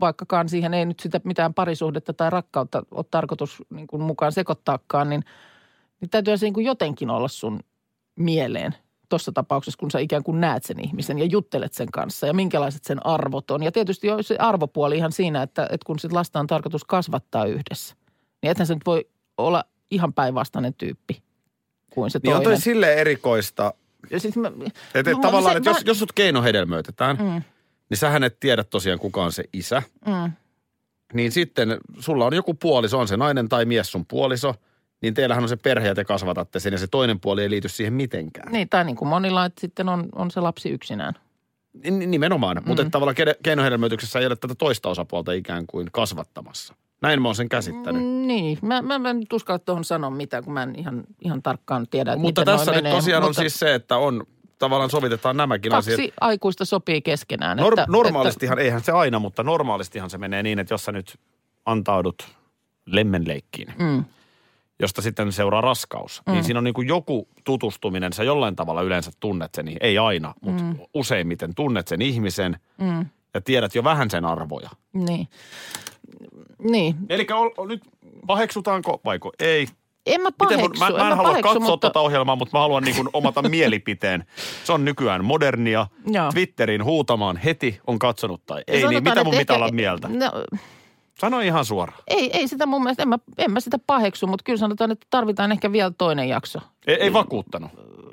vaikkakaan 0.00 0.48
siihen 0.48 0.74
ei 0.74 0.86
nyt 0.86 1.00
sitä 1.00 1.20
mitään 1.24 1.54
parisuhdetta 1.54 2.12
tai 2.12 2.30
rakkautta 2.30 2.82
ole 2.90 3.04
tarkoitus 3.10 3.62
niin 3.70 3.86
kuin 3.86 4.02
mukaan 4.02 4.32
sekoittaakaan, 4.32 5.10
niin, 5.10 5.24
niin 6.00 6.10
täytyyhän 6.10 6.38
se 6.38 6.46
niin 6.46 6.54
kuin 6.54 6.66
jotenkin 6.66 7.10
olla 7.10 7.28
sun 7.28 7.60
mieleen 8.16 8.74
tuossa 9.08 9.32
tapauksessa, 9.32 9.78
kun 9.78 9.90
sä 9.90 9.98
ikään 9.98 10.22
kuin 10.22 10.40
näet 10.40 10.64
sen 10.64 10.84
ihmisen 10.84 11.18
ja 11.18 11.24
juttelet 11.24 11.72
sen 11.72 11.88
kanssa 11.92 12.26
ja 12.26 12.34
minkälaiset 12.34 12.84
sen 12.84 13.06
arvot 13.06 13.50
on. 13.50 13.62
Ja 13.62 13.72
tietysti 13.72 14.06
jo 14.06 14.22
se 14.22 14.36
arvopuoli 14.38 14.96
ihan 14.96 15.12
siinä, 15.12 15.42
että, 15.42 15.62
että 15.62 15.86
kun 15.86 15.98
sit 15.98 16.12
lasta 16.12 16.40
on 16.40 16.46
tarkoitus 16.46 16.84
kasvattaa 16.84 17.44
yhdessä, 17.44 17.94
niin 18.42 18.50
ethän 18.50 18.66
se 18.66 18.74
nyt 18.74 18.86
voi 18.86 19.08
olla 19.38 19.64
ihan 19.90 20.12
päinvastainen 20.12 20.74
tyyppi 20.74 21.22
kuin 21.90 22.10
se 22.10 22.20
Niin 22.22 22.34
on 22.36 22.42
toinen. 22.42 22.58
toi 22.58 22.62
silleen 22.62 22.98
erikoista, 22.98 23.74
Ja 24.10 24.20
sit 24.20 24.36
mä, 24.36 24.52
et 24.94 25.06
No, 25.06 25.18
tavallaan, 25.22 25.54
se- 25.54 25.56
että 25.58 25.70
jos, 25.70 25.76
mä- 25.76 25.82
jos 25.86 25.98
sut 25.98 26.12
keinohedelmöitetään, 26.12 27.16
Mm. 27.16 27.42
niin 27.90 27.98
sähän 27.98 28.24
et 28.24 28.40
tiedä 28.40 28.64
tosiaan 28.64 28.98
kuka 28.98 29.24
on 29.24 29.32
se 29.32 29.44
isä. 29.52 29.82
Mm. 30.06 30.32
niin 31.14 31.32
sitten 31.32 31.78
sulla 31.98 32.26
on 32.26 32.34
joku 32.34 32.54
puoliso, 32.54 32.98
on 32.98 33.08
se 33.08 33.16
nainen 33.16 33.48
tai 33.48 33.64
mies 33.64 33.92
sun 33.92 34.06
puoliso, 34.06 34.54
niin 35.02 35.14
teillähän 35.14 35.42
on 35.44 35.48
se 35.48 35.56
perhe 35.56 35.88
ja 35.88 35.94
te 35.94 36.04
kasvatatte 36.04 36.60
sen 36.60 36.72
ja 36.72 36.78
se 36.78 36.86
toinen 36.86 37.20
puoli 37.20 37.42
ei 37.42 37.50
liity 37.50 37.68
siihen 37.68 37.92
mitenkään. 37.92 38.52
Niin, 38.52 38.68
tai 38.68 38.84
niin 38.84 38.96
kuin 38.96 39.08
monilla, 39.08 39.44
että 39.44 39.60
sitten 39.60 39.88
on, 39.88 40.08
on 40.14 40.30
se 40.30 40.40
lapsi 40.40 40.68
yksinään. 40.70 41.14
Nimenomaan, 41.90 42.56
mm. 42.56 42.62
mutta 42.66 42.84
tavallaan 42.90 43.16
ke- 43.16 43.38
keinohedelmöityksessä 43.42 44.18
ei 44.20 44.26
ole 44.26 44.36
tätä 44.36 44.54
toista 44.54 44.88
osapuolta 44.88 45.32
ikään 45.32 45.66
kuin 45.66 45.88
kasvattamassa. 45.92 46.74
Näin 47.00 47.22
mä 47.22 47.28
oon 47.28 47.34
sen 47.34 47.48
käsittänyt. 47.48 48.02
Mm, 48.02 48.26
niin, 48.26 48.58
mä, 48.62 48.82
mä, 48.82 48.98
mä 48.98 49.10
en 49.10 49.22
uskalla 49.32 49.58
tuohon 49.58 49.84
sanoa 49.84 50.10
mitään, 50.10 50.44
kun 50.44 50.52
mä 50.52 50.62
en 50.62 50.74
ihan, 50.78 51.04
ihan 51.20 51.42
tarkkaan 51.42 51.86
tiedä, 51.90 52.12
että 52.12 52.22
mutta 52.22 52.40
miten 52.40 52.54
tässä 52.58 52.70
nyt 52.72 52.82
menee. 52.84 52.92
tosiaan 52.92 53.22
on 53.22 53.28
Mutta 53.28 53.40
siis 53.40 53.58
se, 53.58 53.74
että 53.74 53.96
on 53.96 54.24
tavallaan 54.58 54.90
sovitetaan 54.90 55.36
nämäkin 55.36 55.70
Kaksi 55.72 55.94
asiat. 55.94 56.14
aikuista 56.20 56.64
sopii 56.64 57.02
keskenään. 57.02 57.58
Nor- 57.58 57.66
että, 57.80 57.86
normaalistihan, 57.88 58.58
eihän 58.58 58.84
se 58.84 58.92
aina, 58.92 59.18
mutta 59.18 59.42
normaalistihan 59.42 60.10
se 60.10 60.18
menee 60.18 60.42
niin, 60.42 60.58
että 60.58 60.74
jos 60.74 60.84
sä 60.84 60.92
nyt 60.92 61.18
antaudut 61.66 62.28
lemmenleikkiin, 62.86 63.74
Mm. 63.78 64.04
josta 64.80 65.02
sitten 65.02 65.32
seuraa 65.32 65.60
raskaus, 65.60 66.22
mm. 66.26 66.32
niin 66.32 66.44
siinä 66.44 66.58
on 66.58 66.64
niin 66.64 66.74
kuin 66.74 66.88
joku 66.88 67.28
tutustuminen, 67.44 68.12
sä 68.12 68.24
jollain 68.24 68.56
tavalla 68.56 68.82
yleensä 68.82 69.10
tunnet 69.20 69.54
sen, 69.54 69.66
ei 69.80 69.98
aina, 69.98 70.34
mutta 70.40 70.62
mm. 70.62 70.78
useimmiten 70.94 71.54
tunnet 71.54 71.88
sen 71.88 72.02
ihmisen 72.02 72.56
Mm. 72.78 73.06
ja 73.34 73.40
tiedät 73.40 73.74
jo 73.74 73.84
vähän 73.84 74.10
sen 74.10 74.24
arvoja. 74.24 74.70
Että, 74.72 75.12
niin. 75.12 75.28
Niin. 76.62 76.94
Eli 77.08 77.26
nyt 77.68 77.80
paheksutaanko 78.26 79.00
vaiko 79.04 79.32
ei? 79.38 79.66
En 80.06 80.20
mä 80.20 80.28
Miten 80.28 80.34
paheksu. 80.38 80.68
mun, 80.68 80.78
mä, 80.78 80.98
mä 81.04 81.10
en 81.10 81.16
halua 81.16 81.30
paheksu, 81.30 81.52
katsoa 81.54 81.70
mutta... 81.70 81.88
tätä 81.90 82.00
ohjelmaa, 82.00 82.36
mutta 82.36 82.56
mä 82.58 82.60
haluan 82.62 82.82
niin 82.82 82.96
kuin 82.96 83.08
omata 83.12 83.42
mielipiteen. 83.48 84.24
Se 84.64 84.72
on 84.72 84.84
nykyään 84.84 85.24
modernia. 85.24 85.86
Joo. 86.06 86.32
Twitteriin 86.32 86.84
huutamaan 86.84 87.36
heti, 87.36 87.80
on 87.86 87.98
katsonut 87.98 88.42
tai 88.46 88.62
ei, 88.66 88.80
Sanotaan, 88.80 89.04
niin 89.04 89.10
mitä 89.12 89.24
mun 89.24 89.30
pitää 89.30 89.40
ehkä- 89.40 89.54
olla 89.64 89.72
mieltä? 89.72 90.08
No, 90.08 90.30
Sano 91.20 91.40
ihan 91.40 91.64
suoraan. 91.64 91.98
ei, 92.06 92.30
ei 92.38 92.48
sitä 92.48 92.66
mun 92.66 92.82
mielestä, 92.82 93.02
en 93.02 93.08
mä, 93.08 93.18
en 93.38 93.50
mä 93.52 93.60
sitä 93.60 93.78
paheksu, 93.86 94.26
mutta 94.26 94.42
kyllä 94.44 94.58
sanotaan, 94.58 94.90
että 94.90 95.06
tarvitaan 95.10 95.52
ehkä 95.52 95.72
vielä 95.72 95.92
toinen 95.98 96.28
jakso. 96.28 96.58
Ei, 96.86 96.94
ei 96.94 97.12
vakuuttanut. 97.12 97.70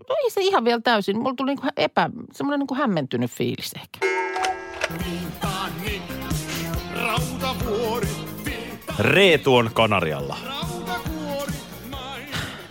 No 0.10 0.16
ei 0.24 0.30
se 0.30 0.42
ihan 0.42 0.66
vielä 0.66 0.82
täysin. 0.82 1.18
Mulla 1.20 1.34
tuli 1.38 1.50
niinku 1.52 1.68
epä, 1.78 2.10
semmoinen 2.32 2.60
niinku 2.60 2.76
hämmentynyt 2.76 3.32
fiilis 3.32 3.72
ehkä. 3.76 4.00
Rautavuori, 6.96 8.08
Reetu 9.00 9.56
on 9.56 9.70
Kanarialla. 9.74 10.38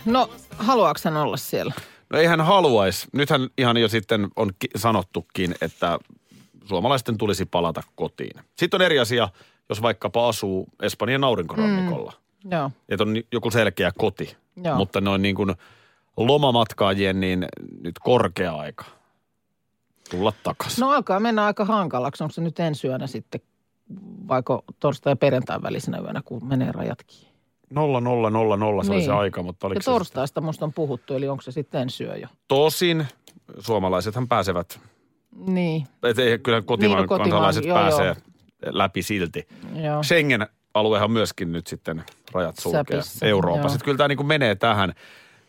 No, 0.05 0.29
haluaako 0.57 0.99
hän 1.03 1.17
olla 1.17 1.37
siellä? 1.37 1.73
No 2.09 2.19
ei 2.19 2.25
hän 2.25 2.41
haluaisi. 2.41 3.07
Nythän 3.13 3.49
ihan 3.57 3.77
jo 3.77 3.87
sitten 3.87 4.27
on 4.35 4.51
ki- 4.59 4.69
sanottukin, 4.75 5.55
että 5.61 5.99
suomalaisten 6.65 7.17
tulisi 7.17 7.45
palata 7.45 7.83
kotiin. 7.95 8.41
Sitten 8.55 8.77
on 8.81 8.85
eri 8.85 8.99
asia, 8.99 9.29
jos 9.69 9.81
vaikkapa 9.81 10.27
asuu 10.29 10.67
Espanjan 10.81 11.23
aurinkorannikolla. 11.23 12.13
Mm. 12.43 12.51
Joo. 12.51 12.71
Että 12.89 13.03
on 13.03 13.15
joku 13.31 13.51
selkeä 13.51 13.91
koti. 13.97 14.37
Joo. 14.63 14.75
Mutta 14.75 15.01
noin 15.01 15.21
niin 15.21 15.35
kuin 15.35 15.53
lomamatkaajien 16.17 17.19
niin 17.19 17.47
nyt 17.83 17.99
korkea 17.99 18.55
aika 18.55 18.85
tulla 20.09 20.33
takaisin. 20.43 20.81
No 20.81 20.91
alkaa 20.91 21.19
mennä 21.19 21.45
aika 21.45 21.65
hankalaksi. 21.65 22.23
Onko 22.23 22.33
se 22.33 22.41
nyt 22.41 22.59
ensi 22.59 22.87
yönä 22.87 23.07
sitten, 23.07 23.41
vaiko 24.27 24.63
torstai- 24.79 25.11
ja 25.11 25.15
perjantain 25.15 25.63
välisenä 25.63 25.97
yönä, 25.99 26.21
kun 26.25 26.47
menee 26.47 26.71
nolla, 28.01 28.29
nolla, 28.29 28.57
nolla, 28.57 28.83
se 28.83 28.91
oli 28.91 28.97
Niin. 28.99 29.05
se 29.05 29.11
aika, 29.13 29.43
mutta 29.43 29.67
oliko 29.67 29.77
Ja 29.77 29.81
se 29.81 29.83
sitten- 29.83 29.93
torstaista 29.93 30.41
musta 30.41 30.65
on 30.65 30.73
puhuttu, 30.73 31.13
eli 31.13 31.27
onko 31.27 31.41
se 31.41 31.51
sitten 31.51 31.81
ensi 31.81 32.03
yö 32.03 32.15
jo? 32.17 32.27
Tosin 32.47 33.07
suomalaisethan 33.59 34.27
pääsevät, 34.27 34.79
Niin, 35.47 35.87
et 36.03 36.19
ei, 36.19 36.39
kyllä 36.39 36.61
kotimaan, 36.61 36.97
Niin, 36.97 37.03
no 37.03 37.07
kotimaan, 37.07 37.29
kansalaiset 37.29 37.65
joo, 37.65 37.77
pääsee 37.77 38.05
joo. 38.05 38.15
läpi 38.65 39.01
silti. 39.01 39.47
joo. 39.83 40.03
Schengen-aluehan 40.03 41.11
myöskin 41.11 41.51
nyt 41.51 41.67
sitten 41.67 42.03
rajat 42.33 42.55
sulkee 42.59 42.79
Säpissä, 42.79 43.25
Euroopassa. 43.25 43.61
joo. 43.65 43.69
Sitten 43.69 43.85
kyllä 43.85 43.97
tämä 43.97 44.07
niin 44.07 44.17
kuin 44.17 44.27
menee 44.27 44.55
tähän. 44.55 44.93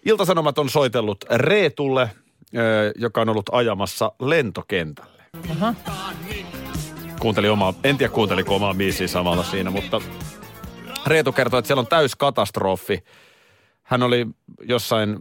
Iltasanomat 0.06 0.58
on 0.58 0.68
soitellut 0.70 1.24
Reetulle, 1.30 2.10
joka 2.96 3.20
on 3.20 3.28
ollut 3.28 3.48
ajamassa 3.52 4.12
lentokentälle. 4.20 5.22
Aha. 5.50 5.74
Kuunteli 7.20 7.48
omaa, 7.48 7.74
en 7.84 7.98
tiedä 7.98 8.12
kuunteliko 8.12 8.56
omaa 8.56 8.74
biisiä 8.74 9.08
samalla 9.08 9.42
siinä, 9.42 9.70
mutta 9.70 10.00
Reetu 11.06 11.32
kertoi, 11.32 11.58
että 11.58 11.66
siellä 11.66 11.80
on 11.80 11.86
täys 11.86 12.16
katastrofi. 12.16 13.04
Hän 13.82 14.02
oli 14.02 14.26
jossain 14.62 15.16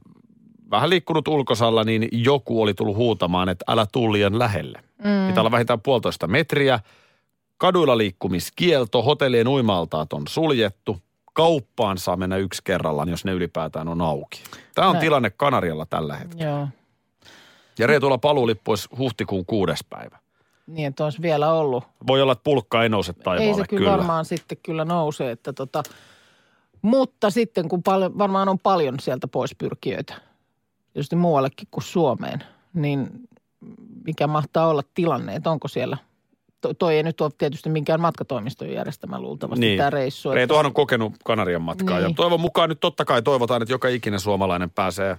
vähän 0.71 0.89
liikkunut 0.89 1.27
ulkosalla, 1.27 1.83
niin 1.83 2.09
joku 2.11 2.61
oli 2.61 2.73
tullut 2.73 2.95
huutamaan, 2.95 3.49
että 3.49 3.65
älä 3.67 3.85
tuu 3.91 4.13
liian 4.13 4.39
lähelle. 4.39 4.79
Mm. 4.97 5.27
Pitää 5.27 5.41
olla 5.41 5.51
vähintään 5.51 5.81
puolitoista 5.81 6.27
metriä. 6.27 6.79
Kaduilla 7.57 7.97
liikkumiskielto, 7.97 9.01
hotellien 9.01 9.47
uimaltaat 9.47 10.13
on 10.13 10.23
suljettu. 10.29 10.97
Kauppaan 11.33 11.97
saa 11.97 12.15
mennä 12.15 12.37
yksi 12.37 12.61
kerrallaan, 12.63 13.09
jos 13.09 13.25
ne 13.25 13.31
ylipäätään 13.31 13.87
on 13.87 14.01
auki. 14.01 14.43
Tämä 14.75 14.87
on 14.87 14.93
Näin. 14.93 15.01
tilanne 15.01 15.29
Kanarialla 15.29 15.85
tällä 15.85 16.17
hetkellä. 16.17 16.51
Joo. 16.51 16.67
Ja 17.79 17.87
Reetulla 17.87 18.17
paluulippu 18.17 18.71
olisi 18.71 18.89
huhtikuun 18.97 19.45
kuudes 19.45 19.79
päivä. 19.89 20.19
Niin, 20.67 20.87
että 20.87 21.03
olisi 21.03 21.21
vielä 21.21 21.53
ollut. 21.53 21.83
Voi 22.07 22.21
olla, 22.21 22.31
että 22.31 22.43
pulkka 22.43 22.83
ei 22.83 22.89
nouse 22.89 23.13
taivaalle. 23.13 23.43
Ei 23.45 23.53
se 23.53 23.63
kyllä, 23.69 23.91
varmaan 23.91 24.25
sitten 24.25 24.57
kyllä 24.63 24.85
nouse, 24.85 25.31
että 25.31 25.53
tota, 25.53 25.83
mutta 26.81 27.29
sitten 27.29 27.69
kun 27.69 27.83
paljon, 27.83 28.17
varmaan 28.17 28.49
on 28.49 28.59
paljon 28.59 28.99
sieltä 28.99 29.27
pois 29.27 29.55
pyrkijöitä, 29.55 30.13
tietysti 30.93 31.15
muuallekin 31.15 31.67
kuin 31.71 31.83
Suomeen, 31.83 32.43
niin 32.73 33.09
mikä 34.05 34.27
mahtaa 34.27 34.67
olla 34.67 34.81
tilanne, 34.93 35.35
että 35.35 35.51
onko 35.51 35.67
siellä, 35.67 35.97
to, 36.61 36.73
toi 36.73 36.95
ei 36.95 37.03
nyt 37.03 37.21
ole 37.21 37.31
tietysti 37.37 37.69
minkään 37.69 38.01
matkatoimiston 38.01 38.69
järjestämä 38.69 39.19
luultavasti 39.19 39.65
niin. 39.65 39.77
tämä 39.77 39.89
reissu. 39.89 40.29
että- 40.29 40.35
Reetuhan 40.35 40.65
on 40.65 40.73
kokenut 40.73 41.13
Kanarian 41.25 41.61
matkaa 41.61 41.97
Niin. 41.99 42.09
ja 42.09 42.15
toivon 42.15 42.39
mukaan 42.41 42.69
nyt 42.69 42.79
totta 42.79 43.05
kai 43.05 43.21
toivotaan, 43.21 43.61
että 43.61 43.73
joka 43.73 43.87
ikinen 43.87 44.19
suomalainen 44.19 44.69
pääsee 44.69 45.17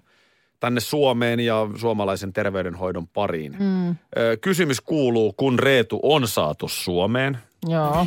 tänne 0.61 0.81
Suomeen 0.81 1.41
ja 1.41 1.67
suomalaisen 1.77 2.33
terveydenhoidon 2.33 3.09
pariin. 3.09 3.57
Mm. 3.59 3.97
Kysymys 4.41 4.81
kuuluu, 4.81 5.33
kun 5.33 5.59
Reetu 5.59 6.01
on 6.03 6.29
saatu 6.29 6.69
Suomeen, 6.69 7.39
Joo, 7.69 8.07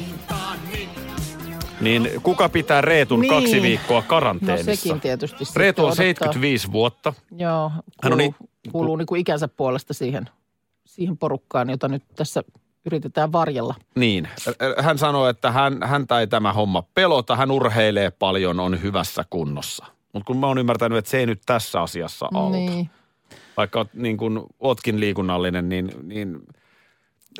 niin 1.81 2.09
kuka 2.23 2.49
pitää 2.49 2.81
Reetun 2.81 3.19
Niin. 3.21 3.29
kaksi 3.33 3.61
viikkoa 3.61 3.99
no 3.99 4.05
karanteenissa? 4.07 4.75
sekin 4.75 5.01
tietysti. 5.01 5.43
Reetu 5.55 5.81
on 5.81 5.85
odottaa. 5.85 5.95
75 6.03 6.71
vuotta. 6.71 7.13
Joo, 7.37 7.69
Hän 7.69 7.81
kuuluu, 8.01 8.13
on 8.13 8.17
niin- 8.17 8.35
kuuluu 8.71 8.95
niin 8.95 9.05
kuin 9.05 9.21
ikänsä 9.21 9.47
puolesta 9.47 9.93
siihen, 9.93 10.29
siihen 10.85 11.17
porukkaan, 11.17 11.69
jota 11.69 11.87
nyt 11.87 12.03
tässä 12.15 12.43
yritetään 12.85 13.31
varjella. 13.31 13.75
Niin. 13.95 14.27
Hän 14.79 14.97
sanoi, 14.97 15.29
että 15.29 15.51
hän, 15.51 15.77
häntä 15.83 16.19
ei 16.19 16.27
tämä 16.27 16.53
homma 16.53 16.83
pelota. 16.93 17.35
Hän 17.35 17.51
urheilee 17.51 18.11
paljon, 18.11 18.59
on 18.59 18.81
hyvässä 18.81 19.25
kunnossa. 19.29 19.85
Mutta 20.19 20.27
kun 20.27 20.37
mä 20.37 20.47
oon 20.47 20.57
ymmärtänyt, 20.57 20.97
että 20.97 21.11
se 21.11 21.17
ei 21.17 21.25
nyt 21.25 21.41
tässä 21.45 21.81
asiassa 21.81 22.27
auta. 22.33 22.57
Niin. 22.57 22.89
vaikka 23.57 23.85
niin 23.93 24.17
kuin, 24.17 24.39
ootkin 24.59 24.99
liikunnallinen, 24.99 25.69
niin, 25.69 25.91
niin 26.03 26.39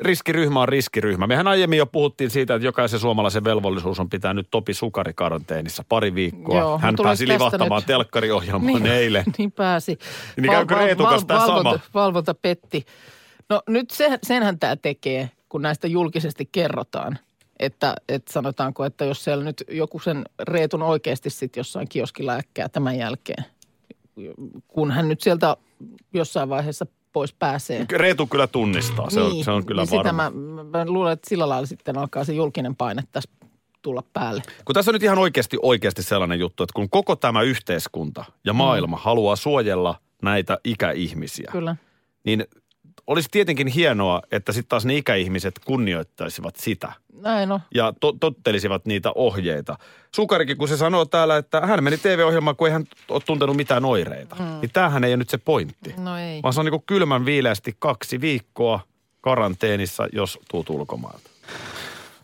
riskiryhmä 0.00 0.60
on 0.60 0.68
riskiryhmä. 0.68 1.26
Mehän 1.26 1.48
aiemmin 1.48 1.78
jo 1.78 1.86
puhuttiin 1.86 2.30
siitä, 2.30 2.54
että 2.54 2.66
jokaisen 2.66 3.00
suomalaisen 3.00 3.44
velvollisuus 3.44 4.00
on 4.00 4.10
pitää 4.10 4.34
nyt 4.34 4.48
Topi 4.50 4.74
Sukari 4.74 5.12
karanteenissa 5.14 5.84
pari 5.88 6.14
viikkoa. 6.14 6.58
Joo, 6.58 6.78
Hän 6.78 6.94
pääsi 7.02 7.28
livahtamaan 7.28 7.80
nyt- 7.80 7.86
telkkariohjelmaan 7.86 8.86
eilen. 8.86 9.24
Niin 9.38 9.52
pääsi. 9.52 9.98
Niin 10.36 10.50
käykö 10.52 10.74
Reetu 10.74 11.04
kanssa 11.04 11.26
tää 11.26 11.38
valvonta, 11.38 11.70
sama? 11.70 11.80
valvonta 11.94 12.34
petti. 12.34 12.86
No 13.48 13.62
nyt 13.68 13.90
se, 13.90 14.18
senhän 14.22 14.58
tämä 14.58 14.76
tekee, 14.76 15.30
kun 15.48 15.62
näistä 15.62 15.86
julkisesti 15.86 16.48
kerrotaan. 16.52 17.18
Että, 17.60 17.94
että 18.08 18.32
sanotaanko, 18.32 18.84
että 18.84 19.04
jos 19.04 19.24
siellä 19.24 19.44
nyt 19.44 19.64
joku 19.70 19.98
sen 19.98 20.24
Reetun 20.42 20.82
oikeasti 20.82 21.30
sitten 21.30 21.60
jossain 21.60 21.88
kioskilla 21.88 22.32
äkkää 22.32 22.68
tämän 22.68 22.98
jälkeen, 22.98 23.44
kun 24.68 24.90
hän 24.90 25.08
nyt 25.08 25.20
sieltä 25.20 25.56
jossain 26.14 26.48
vaiheessa 26.48 26.86
pois 27.12 27.32
pääsee. 27.32 27.86
Reetu 27.92 28.26
kyllä 28.26 28.46
tunnistaa, 28.46 29.10
se, 29.10 29.20
on, 29.20 29.44
se 29.44 29.50
on 29.50 29.66
kyllä 29.66 29.82
niin 29.82 29.88
sitä 29.88 30.04
varma. 30.04 30.30
mä, 30.30 30.78
mä 30.78 30.84
luulen, 30.86 31.12
että 31.12 31.28
sillä 31.28 31.48
lailla 31.48 31.66
sitten 31.66 31.98
alkaa 31.98 32.24
se 32.24 32.32
julkinen 32.32 32.76
paine 32.76 33.02
tässä 33.12 33.30
tulla 33.82 34.02
päälle. 34.12 34.42
Kun 34.64 34.74
tässä 34.74 34.90
on 34.90 34.92
nyt 34.92 35.02
ihan 35.02 35.18
oikeasti 35.18 35.56
oikeasti 35.62 36.02
sellainen 36.02 36.38
juttu, 36.38 36.62
että 36.62 36.74
kun 36.74 36.90
koko 36.90 37.16
tämä 37.16 37.42
yhteiskunta 37.42 38.24
ja 38.44 38.52
maailma 38.52 38.96
mm. 38.96 39.02
haluaa 39.02 39.36
suojella 39.36 39.94
näitä 40.22 40.58
ikäihmisiä, 40.64 41.48
Kyllä. 41.52 41.76
niin 42.24 42.44
olisi 43.10 43.28
tietenkin 43.30 43.66
hienoa, 43.66 44.22
että 44.32 44.52
sitten 44.52 44.68
taas 44.68 44.84
ne 44.84 44.96
ikäihmiset 44.96 45.54
kunnioittaisivat 45.64 46.56
sitä 46.56 46.92
Näin 47.12 47.52
on. 47.52 47.60
ja 47.74 47.92
to- 48.00 48.12
tottelisivat 48.20 48.86
niitä 48.86 49.12
ohjeita. 49.14 49.76
Sukarikin, 50.14 50.56
kun 50.56 50.68
se 50.68 50.76
sanoo 50.76 51.04
täällä, 51.04 51.36
että 51.36 51.60
hän 51.60 51.84
meni 51.84 51.98
TV-ohjelmaan, 51.98 52.56
kun 52.56 52.66
ei 52.68 52.72
hän 52.72 52.84
ole 53.08 53.20
tuntenut 53.26 53.56
mitään 53.56 53.84
oireita. 53.84 54.36
Mm. 54.38 54.44
Niin 54.60 54.70
tämähän 54.72 55.04
ei 55.04 55.10
ole 55.10 55.16
nyt 55.16 55.30
se 55.30 55.38
pointti. 55.38 55.94
No 55.98 56.18
ei. 56.18 56.42
Vaan 56.42 56.54
se 56.54 56.60
on 56.60 56.66
niin 56.66 56.70
kuin 56.72 56.82
kylmän 56.86 57.24
viileästi 57.24 57.76
kaksi 57.78 58.20
viikkoa 58.20 58.80
karanteenissa, 59.20 60.06
jos 60.12 60.38
tuut 60.50 60.70
ulkomailta. 60.70 61.30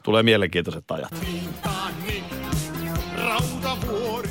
Tulee 0.03 0.23
mielenkiintoiset 0.23 0.91
ajat. 0.91 1.11
Rautavuori. 3.17 4.31